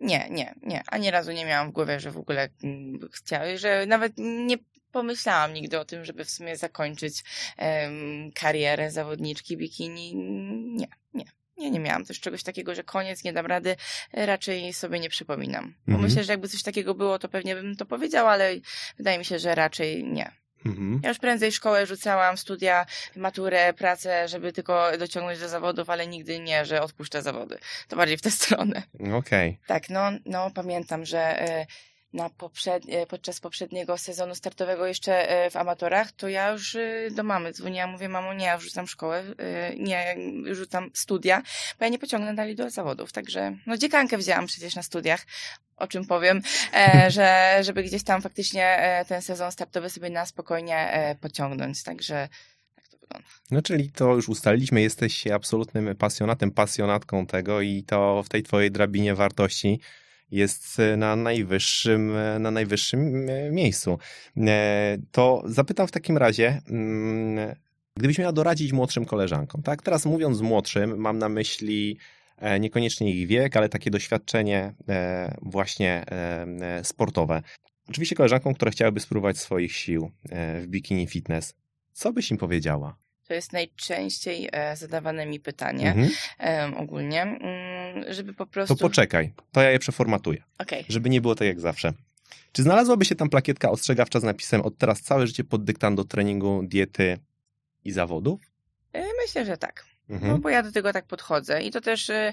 [0.00, 0.82] Nie, nie, nie.
[0.86, 4.56] Ani razu nie miałam w głowie, że w ogóle mm, chciałam, że nawet nie
[4.92, 7.24] pomyślałam nigdy o tym, żeby w sumie zakończyć
[7.56, 10.14] em, karierę zawodniczki bikini.
[10.76, 11.24] Nie, nie.
[11.58, 13.76] Nie, nie miałam też czegoś takiego, że koniec, nie dam rady.
[14.12, 15.74] Raczej sobie nie przypominam.
[15.86, 16.02] Bo Mhm.
[16.02, 18.54] myślę, że jakby coś takiego było, to pewnie bym to powiedziała, ale
[18.96, 20.32] wydaje mi się, że raczej nie.
[20.66, 21.00] Mhm.
[21.02, 22.86] Ja już prędzej szkołę rzucałam, studia,
[23.16, 27.58] maturę, pracę, żeby tylko dociągnąć do zawodów, ale nigdy nie, że odpuszczę zawody.
[27.88, 28.82] To bardziej w tę stronę.
[29.14, 29.58] Okej.
[29.66, 31.66] Tak, no, no pamiętam, że e,
[32.12, 37.10] na poprzed, e, podczas poprzedniego sezonu startowego jeszcze e, w amatorach, to ja już e,
[37.10, 39.24] do mamy dzwoniłam, mówię, mamo, nie, ja wrzucam szkołę,
[39.78, 40.16] nie,
[40.52, 41.42] rzucam studia,
[41.78, 45.26] bo ja nie pociągnę dalej do zawodów, także, no dziekankę wzięłam przecież na studiach,
[45.76, 46.42] o czym powiem,
[47.08, 52.28] że żeby gdzieś tam faktycznie ten sezon startowy sobie na spokojnie pociągnąć, także
[52.74, 53.28] tak to wygląda.
[53.50, 58.70] No czyli to już ustaliliśmy, jesteś absolutnym pasjonatem, pasjonatką tego i to w tej twojej
[58.70, 59.80] drabinie wartości
[60.30, 63.98] jest na najwyższym, na najwyższym e, miejscu.
[64.36, 67.54] E, To zapytam w takim razie, mm,
[67.96, 69.82] gdybyś miała doradzić młodszym koleżankom, tak?
[69.82, 71.98] Teraz mówiąc młodszym, mam na myśli
[72.38, 74.74] e, niekoniecznie ich wiek, ale takie doświadczenie
[75.42, 76.04] właśnie
[76.82, 77.42] sportowe.
[77.88, 80.10] Oczywiście koleżankom, które chciałyby spróbować swoich sił
[80.62, 81.54] w bikini fitness.
[81.92, 82.96] Co byś im powiedziała?
[83.28, 85.88] To jest najczęściej zadawane mi pytanie
[86.38, 86.74] Mhm.
[86.74, 87.40] ogólnie, mm,
[88.08, 88.74] żeby po prostu...
[88.74, 90.84] To poczekaj, to ja je przeformatuję, Okej.
[90.88, 91.92] żeby nie było tak jak zawsze.
[92.52, 96.62] Czy znalazłaby się tam plakietka ostrzegawcza z napisem od teraz całe życie pod dyktando treningu,
[96.64, 97.18] diety
[97.84, 98.40] i zawodów?
[98.92, 99.84] E, Myślę, że tak.
[100.10, 100.32] Mhm.
[100.32, 102.32] No bo ja do tego tak podchodzę i to też e,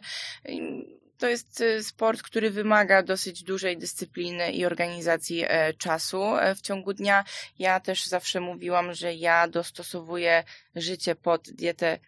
[1.18, 5.43] to jest e, sport, który wymaga dosyć dużej dyscypliny i organizacji
[5.78, 6.24] czasu
[6.55, 7.24] w ciągu dnia.
[7.59, 10.43] Ja też zawsze mówiłam, że ja dostosowuję
[10.76, 11.99] życie pod dietę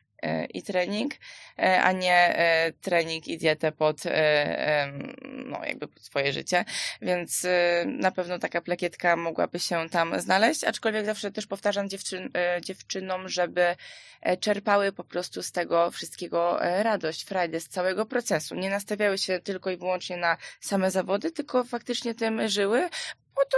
[0.53, 1.13] i trening,
[1.59, 4.91] e, a nie e, trening i dietę pod, e,
[5.21, 6.65] no, jakby pod swoje życie.
[7.01, 12.29] Więc e, na pewno taka plakietka mogłaby się tam znaleźć, aczkolwiek zawsze też powtarzam dziewczyn,
[12.37, 13.75] e, dziewczynom, żeby
[14.21, 18.55] e, czerpały po prostu z tego wszystkiego e, radość, frajdę, z całego procesu.
[18.55, 22.89] Nie nastawiały się tylko i wyłącznie na same zawody, tylko faktycznie tym żyły,
[23.35, 23.57] bo to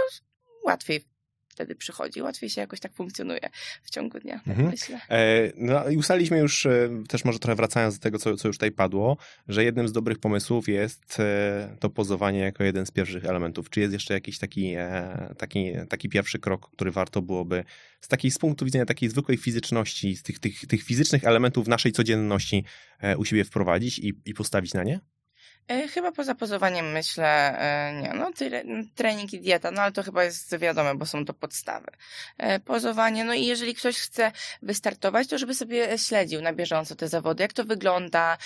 [0.64, 1.17] łatwiej
[1.58, 3.50] wtedy przychodzi, łatwiej się jakoś tak funkcjonuje
[3.82, 4.68] w ciągu dnia, tak Mhm.
[4.70, 5.00] myślę.
[5.10, 8.56] E, no i ustaliliśmy już, e, też może trochę wracając do tego, co, co już
[8.56, 9.16] tutaj padło,
[9.48, 13.70] że jednym z dobrych pomysłów jest e, to pozowanie jako jeden z pierwszych elementów.
[13.70, 14.74] Czy jest jeszcze jakiś taki,
[15.38, 17.64] taki, taki pierwszy krok, który warto byłoby
[18.00, 21.92] z takiej z punktu widzenia takiej zwykłej fizyczności, z tych, tych, tych fizycznych elementów naszej
[21.92, 22.64] codzienności
[23.18, 25.00] u siebie wprowadzić i, i postawić na nie?
[25.68, 28.30] E, Chyba poza pozowaniem myślę, e, nie, no
[28.94, 31.86] trening i dieta, no ale to chyba jest wiadome, bo są to podstawy.
[32.38, 37.08] E, Pozowanie, no i jeżeli ktoś chce wystartować, to żeby sobie śledził na bieżąco te
[37.08, 38.38] zawody, jak to wygląda,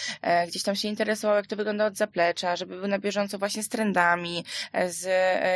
[0.48, 3.68] gdzieś tam się interesował, jak to wygląda od zaplecza, żeby był na bieżąco właśnie z
[3.68, 4.44] trendami,
[4.88, 5.08] z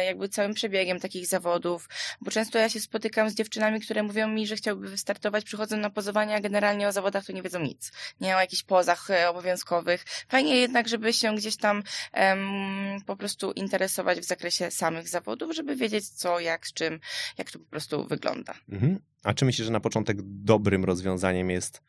[0.07, 1.89] jakby całym przebiegiem takich zawodów,
[2.21, 5.91] bo często ja się spotykam z dziewczynami, które mówią mi, że chciałby wystartować, przychodzą na
[5.91, 7.93] pozowanie, a generalnie o zawodach to nie wiedzą nic.
[8.21, 10.05] Nie o jakichś pozach obowiązkowych.
[10.29, 11.83] Fajnie jednak, żeby się gdzieś tam
[12.13, 17.01] em, po prostu interesować w zakresie samych zawodów, żeby wiedzieć co, jak, z czym,
[17.39, 18.55] jak to po prostu wygląda.
[18.69, 18.99] Mhm.
[19.23, 21.83] A czy myślisz, że na początek dobrym rozwiązaniem jest,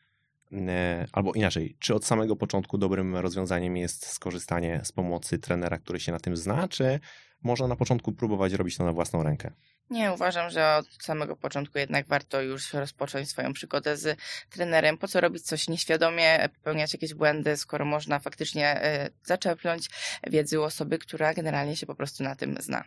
[0.52, 6.00] e, albo inaczej, czy od samego początku dobrym rozwiązaniem jest skorzystanie z pomocy trenera, który
[6.00, 7.00] się na tym zna, czy
[7.42, 9.52] można na początku próbować robić to na własną rękę?
[9.90, 14.18] Nie, uważam, że od samego początku jednak warto już rozpocząć swoją przygodę z
[14.50, 14.98] trenerem.
[14.98, 19.88] Po co robić coś nieświadomie, popełniać jakieś błędy, skoro można faktycznie e, zaczerpnąć
[20.26, 22.84] wiedzy u osoby, która generalnie się po prostu na tym zna.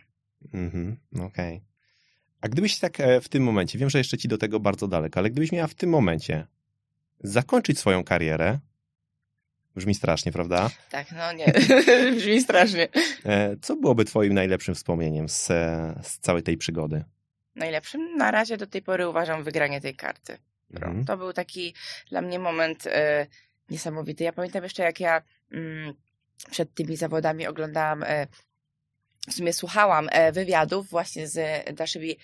[0.54, 1.62] Mhm, okej.
[2.40, 5.20] A gdybyś tak e, w tym momencie, wiem, że jeszcze ci do tego bardzo daleko,
[5.20, 6.46] ale gdybyś miała w tym momencie
[7.20, 8.58] zakończyć swoją karierę,
[9.76, 10.70] brzmi strasznie, prawda?
[10.90, 11.46] Tak, no nie,
[12.16, 12.88] brzmi strasznie.
[13.24, 15.46] E, Co byłoby twoim najlepszym wspomnieniem z,
[16.06, 17.04] z całej tej przygody?
[17.54, 20.38] Najlepszym na razie do tej pory uważam wygranie tej karty.
[20.74, 21.04] Mhm.
[21.04, 21.74] To był taki
[22.10, 23.26] dla mnie moment e,
[23.70, 24.24] niesamowity.
[24.24, 25.94] Ja pamiętam jeszcze, jak ja mm,
[26.50, 28.26] przed tymi zawodami oglądałam, e,
[29.28, 31.38] w sumie słuchałam e, wywiadów właśnie z
[31.78, 32.16] naszymi.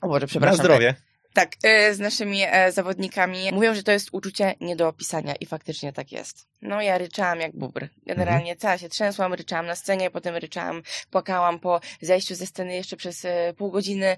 [0.00, 0.58] O Boże, Na przepraszam.
[0.58, 0.94] zdrowie.
[1.32, 3.52] Tak, e, z naszymi e, zawodnikami.
[3.52, 6.46] Mówią, że to jest uczucie nie do opisania i faktycznie tak jest.
[6.62, 7.88] No ja ryczałam jak bubr.
[8.06, 12.96] Generalnie cała się trzęsłam, ryczałam na scenie, potem ryczałam, płakałam po zejściu ze sceny jeszcze
[12.96, 14.16] przez e, pół godziny.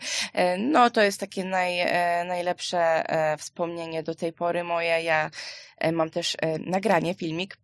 [0.58, 1.86] No to jest takie naj,
[2.26, 3.04] najlepsze
[3.38, 5.02] wspomnienie do tej pory moje.
[5.02, 5.30] Ja
[5.92, 6.36] mam też
[6.66, 7.56] nagranie, filmik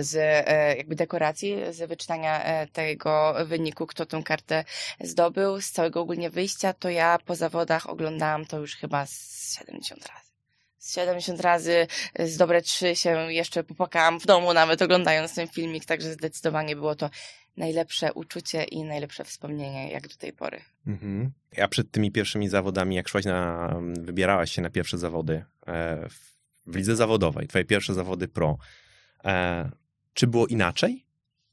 [0.00, 4.64] z e, jakby dekoracji, z wyczytania e, tego wyniku, kto tą kartę
[5.00, 10.06] zdobył, z całego ogólnie wyjścia, to ja po zawodach oglądałam to już chyba z 70
[10.06, 10.30] razy.
[10.78, 11.86] z 70 razy,
[12.18, 16.94] z dobre trzy się jeszcze popłakałam w domu, nawet oglądając ten filmik, także zdecydowanie było
[16.94, 17.10] to
[17.56, 20.60] najlepsze uczucie i najlepsze wspomnienie jak do tej pory.
[20.86, 21.32] Mhm.
[21.62, 26.08] A przed tymi pierwszymi zawodami, jak szłaś na, wybierałaś się na pierwsze zawody e,
[26.66, 28.58] w lidze zawodowej, twoje pierwsze zawody pro,
[29.24, 29.70] e,
[30.14, 31.04] czy było inaczej?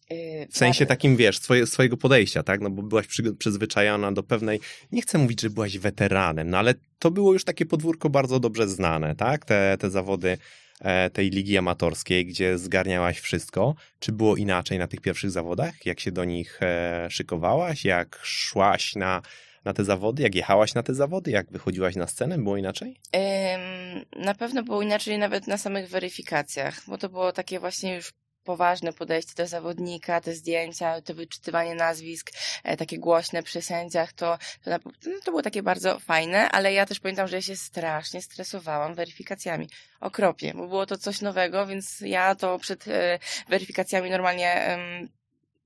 [0.10, 2.62] Yy, W sensie takim, wiesz, swoje, swojego podejścia, tak?
[2.62, 4.60] No bo byłaś przy, przyzwyczajona do pewnej,
[4.92, 8.68] nie chcę mówić, że byłaś weteranem, no ale to było już takie podwórko bardzo dobrze
[8.68, 9.46] znane, tak?
[9.46, 10.38] Te, te zawody
[10.82, 13.76] e, tej ligi amatorskiej, gdzie zgarniałaś wszystko.
[14.00, 15.86] Czy było inaczej na tych pierwszych zawodach?
[15.86, 17.86] Jak się do nich e, szykowałaś?
[17.86, 19.22] Jak szłaś na,
[19.66, 20.24] na te zawody?
[20.24, 21.32] Jak jechałaś na te zawody?
[21.32, 22.38] Jak wychodziłaś na scenę?
[22.38, 22.98] Było inaczej?
[23.16, 28.14] Ym, na pewno było inaczej nawet na samych weryfikacjach, bo to było takie właśnie już
[28.44, 32.32] poważne podejście do zawodnika, te zdjęcia, to wyczytywanie nazwisk,
[32.64, 36.74] e, takie głośne przy sędziach, to, to, na, no, to było takie bardzo fajne, ale
[36.74, 39.70] ja też pamiętam, że ja się strasznie stresowałam weryfikacjami.
[40.00, 45.10] Okropnie, bo było to coś nowego, więc ja to przed e, weryfikacjami normalnie em,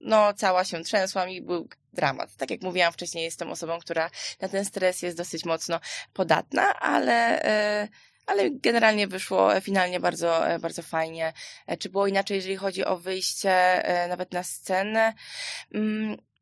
[0.02, 2.36] no, cała się trzęsłam i był dramat.
[2.36, 4.10] Tak jak mówiłam wcześniej, jestem osobą, która
[4.41, 5.80] na ten stres jest dosyć mocno
[6.14, 7.88] podatna, ale, e,
[8.26, 11.34] ale generalnie wyszło finalnie bardzo, e, bardzo fajnie.
[11.68, 15.14] E, Czy było inaczej, jeżeli chodzi o wyjście nawet na scenę?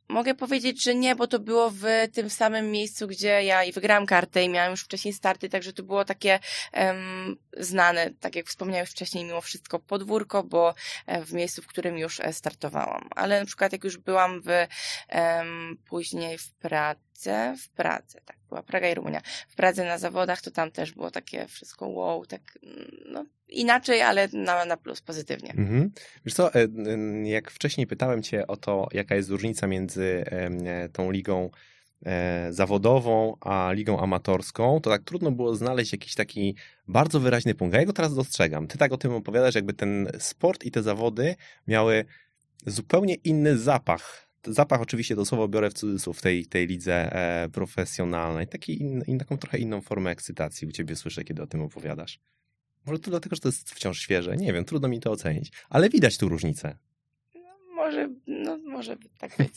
[0.09, 1.83] Mogę powiedzieć, że nie, bo to było w
[2.13, 5.83] tym samym miejscu, gdzie ja i wygrałam kartę i miałam już wcześniej starty, także to
[5.83, 6.39] było takie
[6.71, 10.73] em, znane, tak jak wspomniałeś wcześniej, mimo wszystko podwórko, bo
[11.05, 13.07] e, w miejscu, w którym już e, startowałam.
[13.15, 14.49] Ale na przykład jak już byłam w
[15.07, 19.21] em, później w Pradze, w Pradze, tak, była Praga i Rumunia.
[19.49, 22.59] W Pradze na zawodach to tam też było takie wszystko wow, tak
[23.05, 25.49] no inaczej, ale na, na plus, pozytywnie.
[25.49, 25.91] Mhm.
[26.25, 26.67] Wiesz co, e,
[27.23, 31.49] jak wcześniej pytałem cię o to, jaka jest różnica między e, tą ligą
[32.05, 36.55] e, zawodową a ligą amatorską, to tak trudno było znaleźć jakiś taki
[36.87, 37.75] bardzo wyraźny punkt.
[37.75, 38.67] Ja go teraz dostrzegam.
[38.67, 41.35] Ty tak o tym opowiadasz, jakby ten sport i te zawody
[41.67, 42.05] miały
[42.65, 44.32] zupełnie inny zapach.
[44.47, 48.47] Zapach oczywiście to słowo biorę w cudzysłów w tej, tej lidze e, profesjonalnej.
[48.47, 52.19] Taki in, in, taką trochę inną formę ekscytacji u ciebie słyszę, kiedy o tym opowiadasz.
[52.85, 54.37] Może to dlatego, że to jest wciąż świeże.
[54.37, 55.51] Nie wiem, trudno mi to ocenić.
[55.69, 56.77] Ale widać tu różnicę.
[57.83, 59.53] Może, no, może tak być.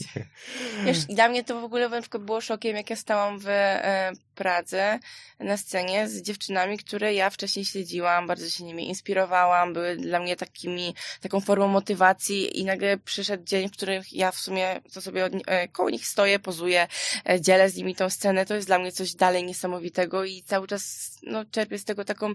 [0.84, 4.12] Wiesz, dla mnie to w ogóle na przykład było szokiem, jak ja stałam w e,
[4.34, 4.98] Pradze
[5.38, 10.36] na scenie z dziewczynami, które ja wcześniej śledziłam, bardzo się nimi inspirowałam, były dla mnie
[10.36, 15.24] takimi, taką formą motywacji i nagle przyszedł dzień, w którym ja w sumie to sobie
[15.24, 16.86] od, e, koło nich stoję, pozuję,
[17.28, 20.66] e, dzielę z nimi tą scenę, to jest dla mnie coś dalej niesamowitego i cały
[20.66, 22.32] czas, no, czerpię z tego taką,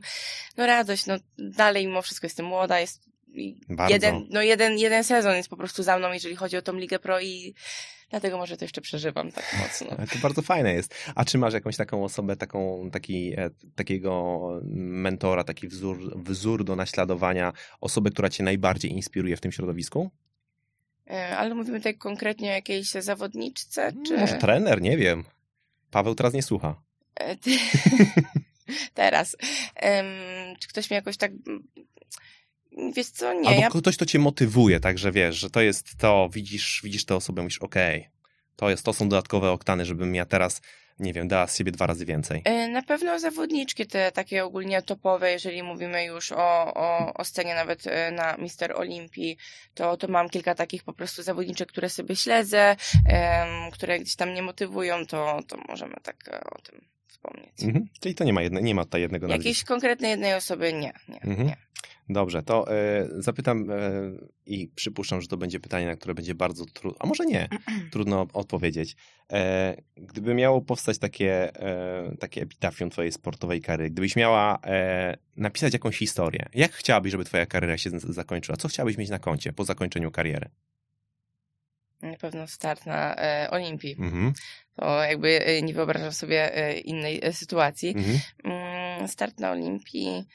[0.58, 3.11] no, radość, no, dalej mimo wszystko jestem młoda, jest
[3.70, 3.94] Bardzo.
[3.94, 7.00] jeden, no jeden, jeden sezon jest po prostu za mną, jeżeli chodzi o tą Ligę
[7.00, 7.54] Pro i
[8.10, 9.88] dlatego może to jeszcze przeżywam tak mocno.
[10.14, 10.96] To bardzo fajne jest.
[11.16, 14.42] A czy masz jakąś taką osobę, taką, taki, e, takiego
[14.74, 20.12] mentora, taki wzór, wzór do naśladowania, osobę, która cię najbardziej inspiruje w tym środowisku?
[21.10, 24.18] E, Ale mówimy tutaj konkretnie o jakiejś zawodniczce, czy...
[24.18, 25.24] Może trener, nie wiem.
[25.92, 26.82] Paweł teraz nie słucha.
[27.16, 27.58] E, ty-
[28.94, 29.38] Teraz.
[29.76, 30.06] Em,
[30.60, 31.32] czy ktoś mnie jakoś tak...
[32.96, 36.30] Wiesz co, nie, Albo ja ktoś, to cię motywuje, także wiesz, że to jest to,
[36.34, 38.10] widzisz, widzisz tę osobę, mówisz, okej,
[38.56, 40.62] to, jest, to są dodatkowe oktany, żebym ja teraz,
[41.00, 42.42] nie wiem, dała z siebie dwa razy więcej.
[42.46, 47.56] E, Na pewno zawodniczki te takie ogólnie topowe, jeżeli mówimy już o, o, o scenie
[47.56, 49.38] nawet e, na Mister Olimpii,
[49.74, 52.76] to, to mam kilka takich po prostu zawodniczek, które sobie śledzę,
[53.10, 57.64] em, które gdzieś tam mnie motywują, to, to możemy tak e, o tym wspomnieć.
[57.64, 57.86] Mhm.
[58.00, 59.50] Czyli to nie ma, jedne, nie ma tutaj jednego nazwiska.
[59.50, 61.48] Jakiejś konkretnej jednej osoby nie, nie, Mhm.
[61.48, 61.56] nie.
[62.10, 63.76] Dobrze, to e, zapytam e,
[64.46, 67.50] i przypuszczam, że to będzie pytanie, na które będzie bardzo trudno, a może nie,
[67.92, 68.96] trudno odpowiedzieć.
[69.32, 75.74] E, gdyby miało powstać takie, e, takie epitafium twojej sportowej kariery, gdybyś miała e, napisać
[75.74, 78.58] jakąś historię, jak chciałabyś, żeby twoja kariera się zakończyła?
[78.58, 80.50] Co chciałabyś mieć na koncie po zakończeniu kariery?
[82.02, 83.96] Na pewno start na e, Olimpii.
[84.00, 84.34] Mhm.
[84.76, 86.52] To jakby e, nie wyobrażam sobie
[86.86, 87.90] innej sytuacji.
[87.90, 88.20] Mhm.
[88.44, 90.26] Mm, start na Olimpii.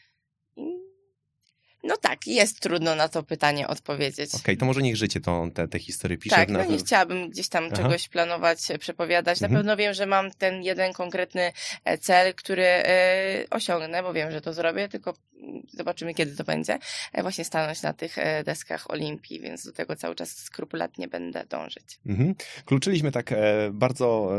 [1.86, 4.34] No tak, jest trudno na to pytanie odpowiedzieć.
[4.34, 6.36] Okej, to może niech życie to, te, te historie pisze.
[6.36, 7.76] Tak, no nie chciałabym gdzieś tam Aha.
[7.76, 9.40] czegoś planować, e, przepowiadać.
[9.40, 9.58] Na Mhm.
[9.58, 11.52] pewno wiem, że mam ten jeden konkretny
[11.84, 16.44] e, cel, który e, osiągnę, bo wiem, że to zrobię, tylko mm, zobaczymy, kiedy to
[16.44, 16.78] będzie.
[17.22, 21.98] Właśnie stanąć na tych deskach Olimpii, więc do tego cały czas skrupulatnie będę dążyć.
[22.06, 22.34] Mhm.
[22.64, 23.30] Kluczyliśmy tak
[23.72, 24.32] bardzo,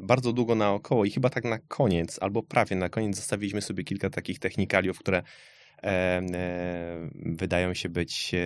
[0.00, 4.10] bardzo długo naokoło i chyba tak na koniec, albo prawie na koniec zostawiliśmy sobie kilka
[4.10, 5.22] takich technikaliów, które
[7.14, 8.38] wydają się być e,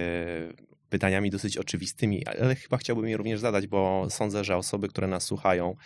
[0.91, 5.25] pytaniami dosyć oczywistymi, ale chyba chciałbym je również zadać, bo sądzę, że osoby, które nas
[5.25, 5.77] słuchają,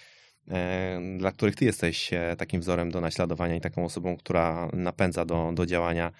[0.48, 5.24] e, dla których ty jesteś e, takim wzorem do naśladowania i taką osobą, która napędza
[5.24, 6.12] do, do działania,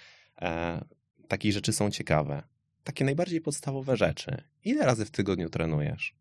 [0.43, 0.85] e,
[1.29, 2.43] takie rzeczy są ciekawe.
[2.85, 4.43] Takie najbardziej podstawowe rzeczy.
[4.65, 6.15] Ile razy w tygodniu trenujesz?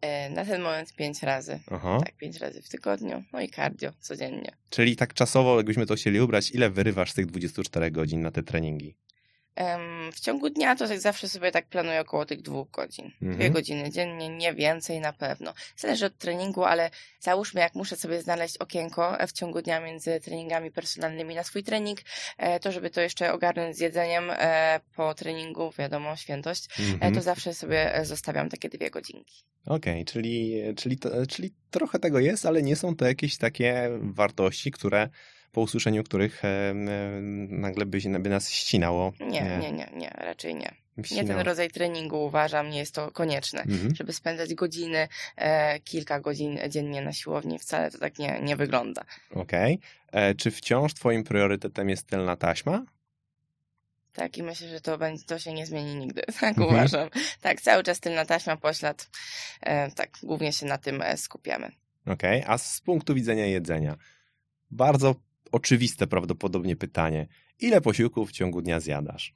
[0.00, 1.60] E, Na ten moment pięć razy.
[1.70, 1.98] Aha.
[2.04, 3.24] Tak, pięć razy w tygodniu.
[3.32, 4.52] No i cardio codziennie.
[4.70, 8.42] Czyli tak czasowo, jakbyśmy to chcieli ubrać, ile wyrywasz z tych 24 godzin na te
[8.42, 8.96] treningi?
[10.12, 13.10] W ciągu dnia to tak zawsze sobie tak planuję około tych dwóch godzin.
[13.20, 13.52] Dwie Mhm.
[13.52, 15.54] godziny dziennie, nie więcej na pewno.
[15.76, 16.90] Zależy od treningu, ale
[17.20, 21.62] załóżmy, jak muszę sobie znaleźć okienko e, w ciągu dnia między treningami personalnymi na swój
[21.62, 21.98] trening,
[22.38, 27.14] e, to żeby to jeszcze ogarnąć z jedzeniem e, po treningu, wiadomo, świętość, Mhm.
[27.14, 29.34] to zawsze sobie zostawiam takie dwie godzinki.
[29.66, 34.70] Okej, czyli, czyli, to, czyli trochę tego jest, ale nie są to jakieś takie wartości,
[34.70, 35.08] które
[35.56, 36.42] po usłyszeniu których
[37.48, 39.12] nagle by, by nas ścinało.
[39.20, 40.74] Nie, nie, nie, nie, raczej nie.
[41.10, 43.62] Nie ten rodzaj treningu uważam, nie jest to konieczne.
[43.62, 43.94] Mhm.
[43.94, 49.02] Żeby spędzać godziny, e, kilka godzin dziennie na siłowni, wcale to tak nie, nie wygląda.
[49.34, 49.78] Okej.
[50.12, 52.84] E, Czy wciąż twoim priorytetem jest tylna taśma?
[54.12, 56.22] Tak, i myślę, że to będzie, to się nie zmieni nigdy.
[56.40, 56.68] Tak Mhm.
[56.68, 57.08] uważam.
[57.40, 59.10] Tak, cały czas tylna taśma, poślad.
[59.60, 61.72] E, tak, głównie się na tym skupiamy.
[62.06, 63.96] Okej, a z punktu widzenia jedzenia,
[64.70, 65.14] bardzo
[65.52, 67.28] oczywiste prawdopodobnie pytanie.
[67.60, 69.34] Ile posiłków w ciągu dnia zjadasz?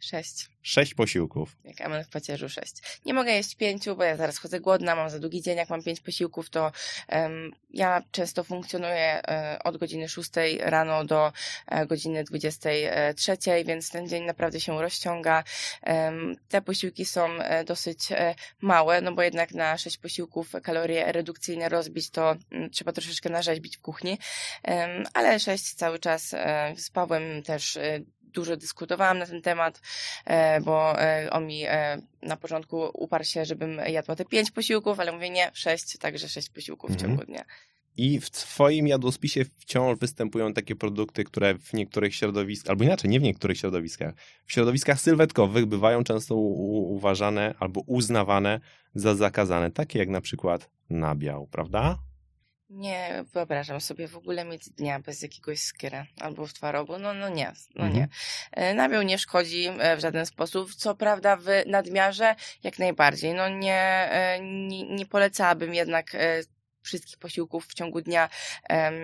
[0.00, 0.48] Sześć.
[0.62, 1.56] Sześć posiłków.
[1.64, 3.00] Jak amen w pacierzu sześć.
[3.04, 5.56] Nie mogę jeść pięciu, bo ja zaraz chodzę głodna, mam za długi dzień.
[5.56, 6.72] Jak mam pięć posiłków, to
[7.08, 11.32] em, ja często funkcjonuję e, od godziny szóstej rano do
[11.66, 15.44] e, godziny dwudziestej e, trzeciej, więc ten dzień naprawdę się rozciąga.
[16.48, 17.28] Te posiłki są
[17.66, 18.08] dosyć
[18.60, 23.76] małe, no bo jednak na sześć posiłków kalorie redukcyjne rozbić, to mm, trzeba troszeczkę narzeźbić
[23.76, 24.18] w kuchni.
[25.14, 26.28] Ale sześć cały czas
[26.76, 27.78] z Pawłem też
[28.36, 29.80] dużo dyskutowałam na ten temat,
[30.24, 35.00] e, bo e, on mi e, na początku uparł się, żebym jadła te pięć posiłków,
[35.00, 37.10] ale mówię nie, sześć, także sześć posiłków w Mhm.
[37.10, 37.44] ciągu dnia.
[37.98, 43.20] I w twoim jadłospisie wciąż występują takie produkty, które w niektórych środowiskach, albo inaczej, nie
[43.20, 44.14] w niektórych środowiskach,
[44.46, 48.60] w środowiskach sylwetkowych bywają często uważane albo uznawane
[48.94, 51.98] za zakazane, takie jak na przykład nabiał, prawda?
[52.70, 56.98] Nie wyobrażam sobie w ogóle mieć dnia bez jakiegoś skyra albo w twarogu.
[56.98, 58.08] No, no nie, no Mhm.
[58.56, 58.74] nie.
[58.74, 60.74] Nabiał nie szkodzi e, w żaden sposób.
[60.74, 63.34] Co prawda w nadmiarze jak najbardziej.
[63.34, 66.42] No nie, e, nie, nie polecałabym jednak e,
[66.86, 68.28] wszystkich posiłków w ciągu dnia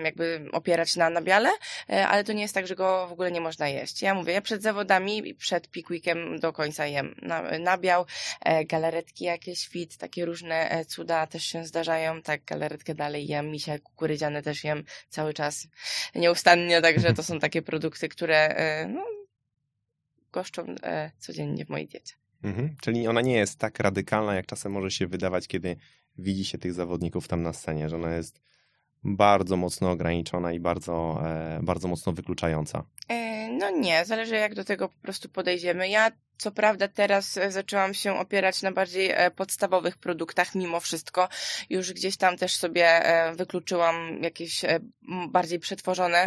[0.03, 1.49] jakby opierać na nabiale,
[1.89, 4.01] e, ale to nie jest tak, że go w ogóle nie można jeść.
[4.01, 8.05] Ja mówię, ja przed zawodami przed peak weekiem do końca jem na, nabiał,
[8.41, 13.51] e, galaretki jakieś fit, takie różne e, cuda też się zdarzają, tak galaretkę dalej jem,
[13.51, 15.67] misia kukurydziane też jem cały czas
[16.15, 18.55] nieustannie, także to są takie produkty, które
[18.89, 19.05] no,
[20.31, 20.75] goszczą
[21.19, 22.13] codziennie w mojej diecie.
[22.43, 22.75] Mhm.
[22.81, 25.75] Czyli ona nie jest tak radykalna, jak czasem może się wydawać, kiedy
[26.17, 28.41] widzi się tych zawodników tam na scenie, że ona jest
[29.03, 32.83] bardzo mocno ograniczona i bardzo, e, bardzo mocno wykluczająca.
[33.09, 35.89] E, No nie, zależy jak do tego po prostu podejdziemy.
[35.89, 41.29] Ja co prawda teraz e, zaczęłam się opierać na bardziej e, podstawowych produktach mimo wszystko.
[41.69, 44.61] Już gdzieś tam też sobie e, wykluczyłam jakieś
[45.29, 46.23] bardziej przetworzone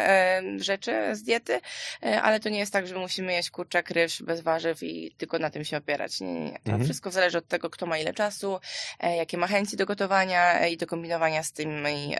[0.56, 1.60] rzeczy z diety,
[2.00, 5.50] ale to nie jest tak, że musimy jeść kurczak, ryż bez warzyw i tylko na
[5.50, 6.20] tym się opierać.
[6.20, 6.52] Nie, nie, nie.
[6.52, 6.84] To Mhm.
[6.84, 8.58] wszystko zależy od tego, kto ma ile czasu,
[9.00, 12.16] jakie ma chęci do gotowania i do kombinowania z tymi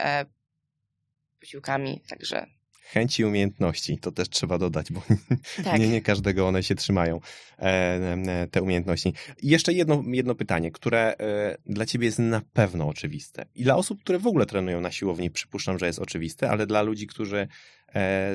[1.41, 2.47] posiłkami, także
[2.89, 5.03] Chęci i umiejętności, to też trzeba dodać, bo
[5.65, 5.81] tak.
[5.81, 7.21] nie, nie każdego one się trzymają,
[7.59, 9.13] e, e, te umiejętności.
[9.43, 13.47] I jeszcze jedno, jedno pytanie, które e, dla ciebie jest na pewno oczywiste.
[13.55, 16.83] I dla osób, które w ogóle trenują na siłowni, przypuszczam, że jest oczywiste, ale dla
[16.83, 17.49] ludzi, którzy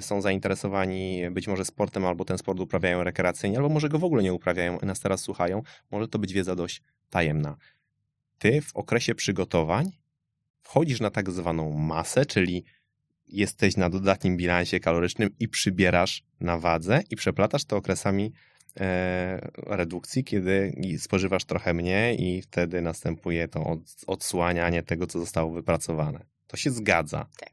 [0.01, 4.23] są zainteresowani być może sportem, albo ten sport uprawiają rekreacyjnie, albo może go w ogóle
[4.23, 7.57] nie uprawiają, nas teraz słuchają, może to być wiedza dość tajemna.
[8.37, 9.91] Ty w okresie przygotowań
[10.61, 12.63] wchodzisz na tak zwaną masę, czyli
[13.31, 18.33] jesteś na dodatnim bilansie kalorycznym i przybierasz na wadze i przeplatasz to okresami
[18.79, 25.51] e, redukcji, kiedy spożywasz trochę mniej i wtedy następuje to od, odsłanianie tego, co zostało
[25.51, 26.25] wypracowane.
[26.47, 27.25] To się zgadza.
[27.39, 27.49] Tak.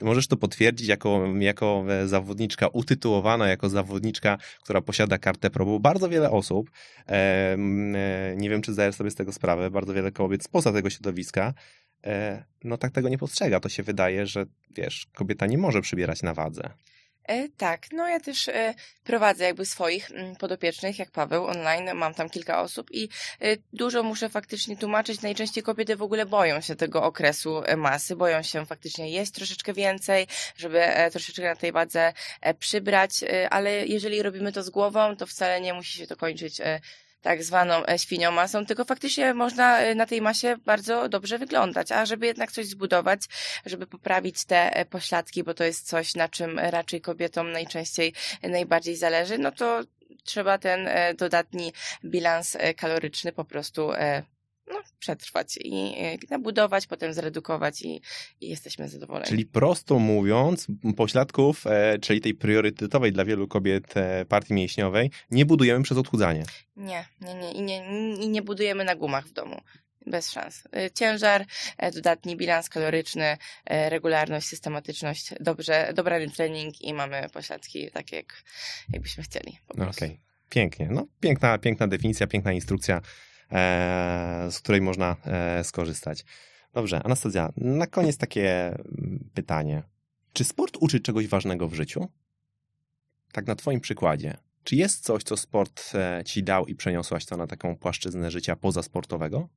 [0.00, 5.80] Możesz to potwierdzić jako, jako e, zawodniczka utytułowana, jako zawodniczka, która posiada kartę pro, bo
[5.80, 6.70] bardzo wiele osób,
[7.08, 7.56] e,
[8.36, 11.54] nie wiem czy zdajesz sobie z tego sprawę, bardzo wiele kobiet spoza tego środowiska,
[12.64, 13.60] no tak tego nie postrzega.
[13.60, 16.70] To się wydaje, że wiesz, kobieta nie może przybierać na wadze.
[17.30, 18.74] E, tak, no ja też e,
[19.04, 23.08] prowadzę jakby swoich mm, podopiecznych, jak Paweł, online, mam tam kilka osób i
[23.40, 25.22] e, dużo muszę faktycznie tłumaczyć.
[25.22, 29.72] Najczęściej kobiety w ogóle boją się tego okresu e, masy, boją się faktycznie jeść troszeczkę
[29.72, 30.26] więcej,
[30.56, 35.16] żeby e, troszeczkę na tej wadze e, przybrać, e, ale jeżeli robimy to z głową,
[35.16, 36.80] to wcale nie musi się to kończyć e,
[37.22, 41.92] tak zwaną e, świnią masą, tylko faktycznie można e, na tej masie bardzo dobrze wyglądać,
[41.92, 43.20] a żeby jednak coś zbudować,
[43.66, 48.12] żeby poprawić te e, pośladki, bo to jest coś, na czym raczej kobietom najczęściej
[48.42, 49.80] najbardziej zależy, no to
[50.24, 51.72] trzeba ten dodatni
[52.04, 53.90] bilans kaloryczny po prostu
[54.66, 55.94] no, przetrwać i
[56.30, 58.00] nabudować, potem zredukować i,
[58.40, 59.28] i jesteśmy zadowoleni.
[59.28, 65.46] Czyli prosto mówiąc, pośladków, e, czyli tej priorytetowej dla wielu kobiet e, partii mięśniowej, nie
[65.46, 66.44] budujemy przez odchudzanie.
[66.76, 67.52] Nie, nie, nie.
[67.52, 69.60] I nie, i nie budujemy na gumach w domu.
[70.06, 70.62] Bez szans.
[70.72, 71.46] E, ciężar,
[71.78, 78.42] e, dodatni bilans kaloryczny, e, regularność, systematyczność, dobrze, dobry trening i mamy pośladki takie, jak,
[78.92, 79.58] jakbyśmy chcieli.
[79.68, 80.18] Okej, okay.
[80.50, 80.88] pięknie.
[80.90, 83.00] No, piękna, piękna definicja, piękna instrukcja
[84.50, 86.24] z której można e, skorzystać.
[86.72, 89.82] Dobrze, Anastazja, na koniec takie mm, pytanie.
[90.32, 92.08] Czy sport uczy czegoś ważnego w życiu?
[93.32, 94.36] Tak na Twoim przykładzie.
[94.64, 98.56] Czy jest coś, co sport e, Ci dał i przeniosłaś to na taką płaszczyznę życia
[98.56, 99.48] pozasportowego?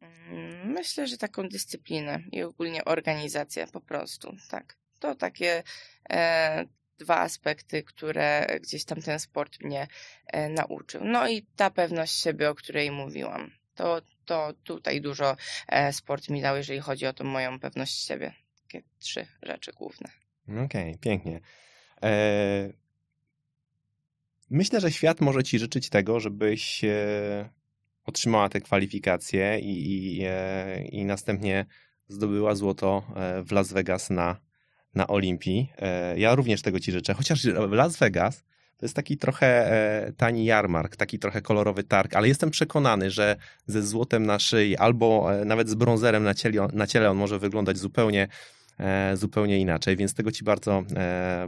[0.00, 4.76] Mm, myślę, że taką dyscyplinę i ogólnie organizację po prostu, tak.
[4.98, 5.62] To takie
[6.10, 6.64] e,
[7.00, 9.86] dwa aspekty, które gdzieś tam ten sport mnie
[10.26, 11.04] e, nauczył.
[11.04, 13.50] No i ta pewność siebie, o której mówiłam.
[13.74, 15.36] To, to tutaj dużo
[15.68, 18.34] e, sport mi dał, jeżeli chodzi o tą moją pewność siebie.
[18.62, 20.10] Takie trzy rzeczy główne.
[20.48, 21.40] Okej, okay, pięknie.
[22.02, 22.72] E...
[24.50, 26.82] Myślę, że świat może ci życzyć tego, żebyś
[28.04, 30.26] otrzymała te kwalifikacje i, i,
[30.92, 31.66] i następnie
[32.08, 33.02] zdobyła złoto
[33.44, 34.49] w Las Vegas na
[34.94, 35.72] na Olimpii.
[35.78, 38.44] E, ja również tego Ci życzę, chociaż Las Vegas
[38.76, 43.36] to jest taki trochę e, tani jarmark, taki trochę kolorowy targ, ale jestem przekonany, że
[43.66, 47.38] ze złotem na szyi albo e, nawet z brązerem na ciele, na ciele on może
[47.38, 48.28] wyglądać zupełnie,
[49.14, 50.82] zupełnie inaczej, więc tego Ci bardzo,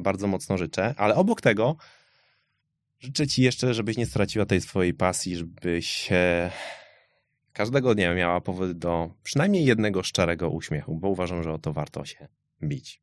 [0.00, 0.94] bardzo mocno życzę.
[0.96, 1.76] Ale obok tego
[3.00, 6.08] życzę Ci jeszcze, żebyś nie straciła tej swojej pasji, żebyś
[7.52, 12.04] każdego dnia miała powód do przynajmniej jednego szczerego uśmiechu, bo uważam, że o to warto
[12.04, 12.28] się
[12.62, 13.01] bić.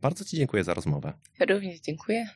[0.00, 1.12] Bardzo Ci dziękuję za rozmowę.
[1.48, 2.28] Również dziękuję.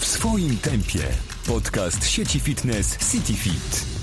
[0.00, 1.00] W swoim tempie
[1.46, 4.01] podcast sieci fitness CityFit.